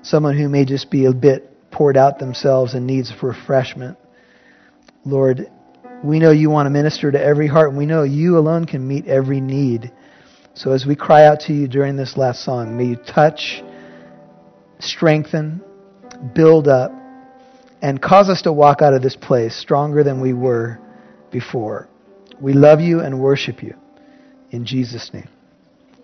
someone 0.02 0.38
who 0.38 0.48
may 0.48 0.64
just 0.64 0.90
be 0.90 1.06
a 1.06 1.12
bit 1.12 1.70
poured 1.72 1.96
out 1.96 2.18
themselves 2.18 2.74
and 2.74 2.86
needs 2.86 3.12
refreshment. 3.22 3.98
Lord, 5.04 5.50
we 6.04 6.20
know 6.20 6.30
you 6.30 6.48
want 6.48 6.66
to 6.66 6.70
minister 6.70 7.10
to 7.10 7.20
every 7.20 7.48
heart, 7.48 7.70
and 7.70 7.78
we 7.78 7.84
know 7.84 8.04
you 8.04 8.38
alone 8.38 8.64
can 8.64 8.86
meet 8.86 9.06
every 9.06 9.40
need. 9.40 9.92
So 10.54 10.72
as 10.72 10.86
we 10.86 10.94
cry 10.94 11.26
out 11.26 11.40
to 11.40 11.52
you 11.52 11.66
during 11.66 11.96
this 11.96 12.16
last 12.16 12.44
song, 12.44 12.76
may 12.76 12.84
you 12.86 12.96
touch, 12.96 13.62
strengthen, 14.78 15.60
build 16.34 16.68
up, 16.68 16.92
and 17.82 18.00
cause 18.00 18.28
us 18.28 18.42
to 18.42 18.52
walk 18.52 18.82
out 18.82 18.94
of 18.94 19.02
this 19.02 19.16
place 19.16 19.56
stronger 19.56 20.04
than 20.04 20.20
we 20.20 20.32
were 20.32 20.78
before. 21.32 21.88
We 22.40 22.52
love 22.52 22.80
you 22.80 23.00
and 23.00 23.20
worship 23.20 23.62
you. 23.62 23.74
In 24.50 24.64
Jesus' 24.64 25.10
name, 25.12 25.28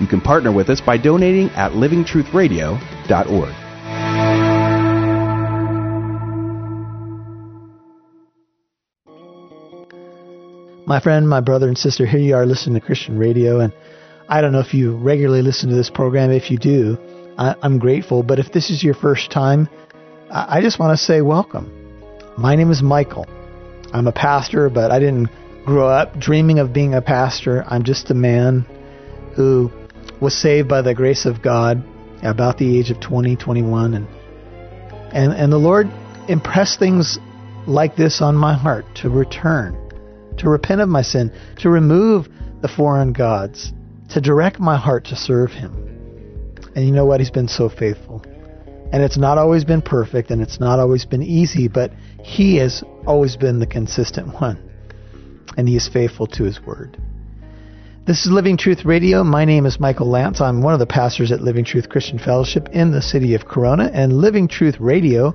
You 0.00 0.06
can 0.06 0.22
partner 0.22 0.50
with 0.50 0.70
us 0.70 0.80
by 0.80 0.96
donating 0.96 1.50
at 1.50 1.72
livingtruthradio.org. 1.72 3.54
My 10.86 11.00
friend, 11.00 11.28
my 11.28 11.40
brother, 11.40 11.68
and 11.68 11.76
sister, 11.76 12.06
here 12.06 12.18
you 12.18 12.34
are 12.34 12.46
listening 12.46 12.80
to 12.80 12.84
Christian 12.84 13.18
radio. 13.18 13.60
And 13.60 13.72
I 14.28 14.40
don't 14.40 14.52
know 14.52 14.60
if 14.60 14.72
you 14.72 14.96
regularly 14.96 15.42
listen 15.42 15.68
to 15.68 15.76
this 15.76 15.90
program. 15.90 16.30
If 16.30 16.50
you 16.50 16.56
do, 16.56 16.98
I, 17.36 17.54
am 17.62 17.78
grateful. 17.78 18.22
But 18.22 18.38
if 18.38 18.50
this 18.52 18.70
is 18.70 18.82
your 18.82 18.94
first 18.94 19.30
time, 19.30 19.68
I, 20.30 20.58
I 20.58 20.62
just 20.62 20.80
want 20.80 20.98
to 20.98 21.04
say 21.04 21.20
welcome. 21.20 21.70
My 22.38 22.56
name 22.56 22.70
is 22.70 22.82
Michael. 22.82 23.26
I'm 23.92 24.06
a 24.06 24.12
pastor, 24.12 24.70
but 24.70 24.90
I 24.90 24.98
didn't 24.98 25.28
grow 25.66 25.88
up 25.88 26.18
dreaming 26.18 26.58
of 26.58 26.72
being 26.72 26.94
a 26.94 27.02
pastor. 27.02 27.62
I'm 27.66 27.84
just 27.84 28.10
a 28.10 28.14
man 28.14 28.66
who 29.36 29.70
was 30.20 30.36
saved 30.36 30.68
by 30.68 30.82
the 30.82 30.94
grace 30.94 31.26
of 31.26 31.42
God 31.42 31.82
about 32.22 32.58
the 32.58 32.78
age 32.78 32.90
of 32.90 33.00
20, 33.00 33.36
21, 33.36 33.94
and 33.94 34.06
and 35.12 35.32
and 35.32 35.52
the 35.52 35.58
Lord 35.58 35.90
impressed 36.28 36.78
things 36.78 37.18
like 37.66 37.96
this 37.96 38.20
on 38.20 38.36
my 38.36 38.54
heart 38.54 38.84
to 38.96 39.10
return, 39.10 39.76
to 40.38 40.48
repent 40.48 40.80
of 40.80 40.88
my 40.88 41.02
sin, 41.02 41.32
to 41.58 41.70
remove 41.70 42.28
the 42.62 42.68
foreign 42.68 43.12
gods, 43.12 43.72
to 44.10 44.20
direct 44.20 44.60
my 44.60 44.76
heart 44.76 45.04
to 45.06 45.16
serve 45.16 45.50
Him. 45.50 45.74
And 46.74 46.84
you 46.84 46.92
know 46.92 47.06
what? 47.06 47.20
He's 47.20 47.30
been 47.30 47.48
so 47.48 47.68
faithful. 47.68 48.22
And 48.92 49.02
it's 49.02 49.18
not 49.18 49.38
always 49.38 49.64
been 49.64 49.82
perfect 49.82 50.30
and 50.30 50.42
it's 50.42 50.58
not 50.58 50.80
always 50.80 51.04
been 51.04 51.22
easy, 51.22 51.68
but 51.68 51.92
He 52.22 52.56
has 52.56 52.82
always 53.06 53.36
been 53.36 53.58
the 53.58 53.66
consistent 53.66 54.34
one. 54.40 54.58
And 55.56 55.68
He 55.68 55.76
is 55.76 55.88
faithful 55.88 56.26
to 56.28 56.44
His 56.44 56.60
word. 56.60 57.00
This 58.10 58.26
is 58.26 58.32
Living 58.32 58.56
Truth 58.56 58.84
Radio. 58.84 59.22
My 59.22 59.44
name 59.44 59.66
is 59.66 59.78
Michael 59.78 60.10
Lance. 60.10 60.40
I'm 60.40 60.62
one 60.62 60.72
of 60.72 60.80
the 60.80 60.84
pastors 60.86 61.30
at 61.30 61.42
Living 61.42 61.64
Truth 61.64 61.88
Christian 61.88 62.18
Fellowship 62.18 62.68
in 62.72 62.90
the 62.90 63.00
city 63.00 63.36
of 63.36 63.46
Corona. 63.46 63.88
And 63.94 64.14
Living 64.14 64.48
Truth 64.48 64.80
Radio 64.80 65.32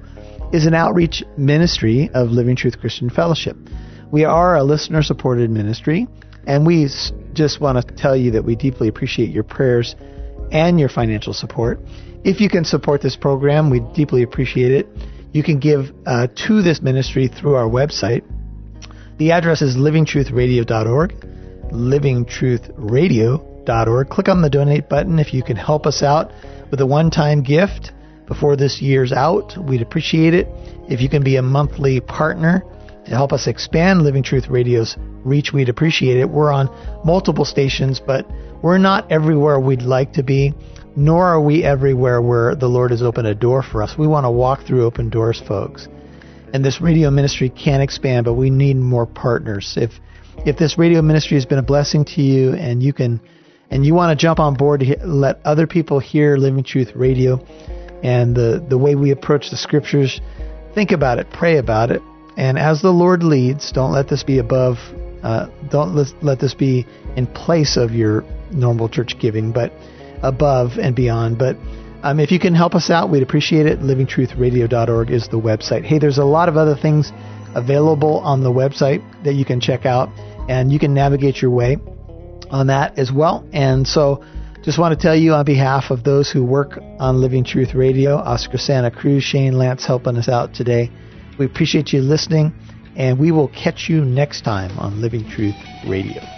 is 0.52 0.66
an 0.66 0.74
outreach 0.74 1.24
ministry 1.38 2.10
of 2.14 2.32
Living 2.32 2.58
Truth 2.58 2.82
Christian 2.82 3.10
Fellowship. 3.10 3.56
We 4.12 4.26
are 4.26 4.58
a 4.58 4.64
listener 4.66 5.04
supported 5.04 5.50
ministry, 5.50 6.06
and 6.46 6.68
we 6.68 6.90
just 7.32 7.62
want 7.62 7.78
to 7.78 7.96
tell 7.96 8.14
you 8.14 8.32
that 8.32 8.44
we 8.44 8.58
deeply 8.58 8.90
appreciate 8.90 9.30
your 9.30 9.46
prayers 9.46 9.96
and 10.52 10.78
your 10.78 10.90
financial 10.90 11.32
support. 11.32 11.80
If 12.26 12.42
you 12.42 12.50
can 12.50 12.66
support 12.66 13.02
this 13.02 13.16
program, 13.16 13.70
we 13.70 13.80
deeply 13.96 14.22
appreciate 14.22 14.74
it. 14.74 14.88
You 15.32 15.44
can 15.44 15.60
give 15.60 15.94
uh, 16.06 16.28
to 16.48 16.62
this 16.62 16.82
ministry 16.82 17.30
through 17.30 17.56
our 17.56 17.70
website. 17.70 18.26
The 19.18 19.32
address 19.32 19.62
is 19.62 19.78
livingtruthradio.org, 19.78 21.36
livingtruthradio.org. 21.72 24.10
Click 24.10 24.30
on 24.30 24.42
the 24.42 24.50
donate 24.50 24.90
button 24.90 25.20
if 25.20 25.34
you 25.34 25.44
can 25.44 25.58
help 25.58 25.86
us 25.86 26.04
out 26.04 26.32
with 26.72 26.82
a 26.82 26.86
one 26.86 27.12
time 27.12 27.44
gift 27.44 27.92
before 28.28 28.56
this 28.56 28.82
year's 28.82 29.12
out. 29.12 29.58
We'd 29.58 29.82
appreciate 29.82 30.34
it. 30.34 30.48
If 30.90 31.02
you 31.02 31.10
can 31.10 31.24
be 31.24 31.38
a 31.38 31.42
monthly 31.42 32.00
partner 32.00 32.64
to 33.06 33.12
help 33.12 33.34
us 33.34 33.48
expand 33.48 34.02
Living 34.02 34.24
Truth 34.24 34.48
Radio's 34.48 34.98
reach, 35.24 35.54
we'd 35.54 35.70
appreciate 35.70 36.18
it. 36.18 36.30
We're 36.30 36.52
on 36.52 36.70
multiple 37.06 37.46
stations, 37.46 38.00
but 38.00 38.28
we're 38.62 38.78
not 38.78 39.12
everywhere 39.12 39.60
we'd 39.60 39.84
like 39.84 40.14
to 40.14 40.24
be, 40.24 40.54
nor 40.96 41.26
are 41.26 41.42
we 41.42 41.64
everywhere 41.64 42.22
where 42.22 42.56
the 42.56 42.68
Lord 42.68 42.92
has 42.92 43.04
opened 43.04 43.28
a 43.28 43.36
door 43.36 43.62
for 43.62 43.84
us. 43.84 43.98
We 43.98 44.08
want 44.08 44.26
to 44.26 44.32
walk 44.32 44.66
through 44.66 44.86
open 44.86 45.10
doors, 45.10 45.40
folks. 45.40 45.88
And 46.54 46.64
this 46.64 46.82
radio 46.82 47.12
ministry 47.12 47.50
can 47.50 47.82
expand, 47.82 48.26
but 48.26 48.34
we 48.34 48.50
need 48.50 48.78
more 48.78 49.06
partners. 49.06 49.78
If 49.78 49.92
if 50.46 50.58
this 50.58 50.78
radio 50.78 51.02
ministry 51.02 51.38
has 51.38 51.46
been 51.46 51.60
a 51.60 51.64
blessing 51.64 52.06
to 52.06 52.22
you 52.22 52.54
and 52.54 52.84
you 52.84 52.94
can 52.94 53.20
and 53.70 53.86
you 53.86 53.94
want 53.94 54.18
to 54.18 54.22
jump 54.22 54.40
on 54.40 54.54
board 54.54 54.82
to 54.82 54.98
let 55.06 55.40
other 55.44 55.68
people 55.68 56.00
hear 56.00 56.38
Living 56.38 56.64
Truth 56.64 56.96
Radio 56.96 57.44
and 58.04 58.36
the, 58.36 58.64
the 58.70 58.78
way 58.78 58.96
we 58.96 59.12
approach 59.12 59.50
the 59.50 59.58
scriptures, 59.58 60.22
think 60.76 60.92
about 60.92 61.18
it, 61.18 61.28
pray 61.32 61.58
about 61.58 61.90
it, 61.90 62.02
and 62.38 62.60
as 62.60 62.82
the 62.82 62.92
Lord 62.92 63.24
leads, 63.24 63.72
don't 63.72 63.92
let 63.92 64.08
this 64.08 64.24
be 64.24 64.38
above, 64.38 64.78
uh, 65.24 65.48
don't 65.72 65.96
let, 65.96 66.08
let 66.22 66.40
this 66.40 66.54
be 66.54 66.86
in 67.16 67.26
place 67.26 67.78
of 67.78 67.92
your 67.92 68.24
normal 68.52 68.90
church 68.90 69.18
giving, 69.20 69.52
but 69.52 69.72
above 70.22 70.78
and 70.80 70.96
beyond. 70.96 71.40
But 71.40 71.58
um, 72.04 72.20
if 72.20 72.32
you 72.32 72.40
can 72.40 72.54
help 72.54 72.76
us 72.76 72.90
out, 72.90 73.10
we'd 73.10 73.24
appreciate 73.24 73.66
it. 73.66 73.80
LivingTruthRadio.org 73.80 75.10
is 75.10 75.28
the 75.30 75.40
website. 75.40 75.84
Hey, 75.84 75.98
there's 75.98 76.18
a 76.18 76.26
lot 76.26 76.50
of 76.50 76.58
other 76.58 76.76
things 76.76 77.12
available 77.56 78.20
on 78.20 78.44
the 78.44 78.52
website 78.52 79.02
that 79.24 79.34
you 79.34 79.46
can 79.46 79.60
check 79.60 79.86
out, 79.86 80.10
and 80.50 80.72
you 80.72 80.80
can 80.80 80.94
navigate 80.94 81.42
your 81.42 81.52
way 81.52 81.78
on 82.52 82.68
that 82.68 83.00
as 83.00 83.12
well. 83.12 83.48
And 83.54 83.88
so, 83.88 84.24
just 84.64 84.80
want 84.80 84.98
to 84.98 85.02
tell 85.02 85.16
you 85.16 85.34
on 85.34 85.46
behalf 85.46 85.92
of 85.92 86.04
those 86.04 86.30
who 86.30 86.44
work 86.44 86.80
on 87.00 87.22
Living 87.22 87.44
Truth 87.44 87.76
Radio, 87.76 88.16
Oscar 88.16 88.58
Santa 88.58 88.90
Cruz, 88.90 89.24
Shane 89.24 89.58
Lance 89.58 89.86
helping 89.86 90.18
us 90.18 90.28
out 90.28 90.54
today. 90.54 90.92
We 91.38 91.46
appreciate 91.46 91.94
you 91.94 92.02
listening, 92.02 92.54
and 92.96 93.20
we 93.20 93.32
will 93.32 93.50
catch 93.50 93.90
you 93.90 94.04
next 94.04 94.42
time 94.42 94.78
on 94.80 95.02
Living 95.02 95.30
Truth 95.30 95.56
Radio. 95.88 96.35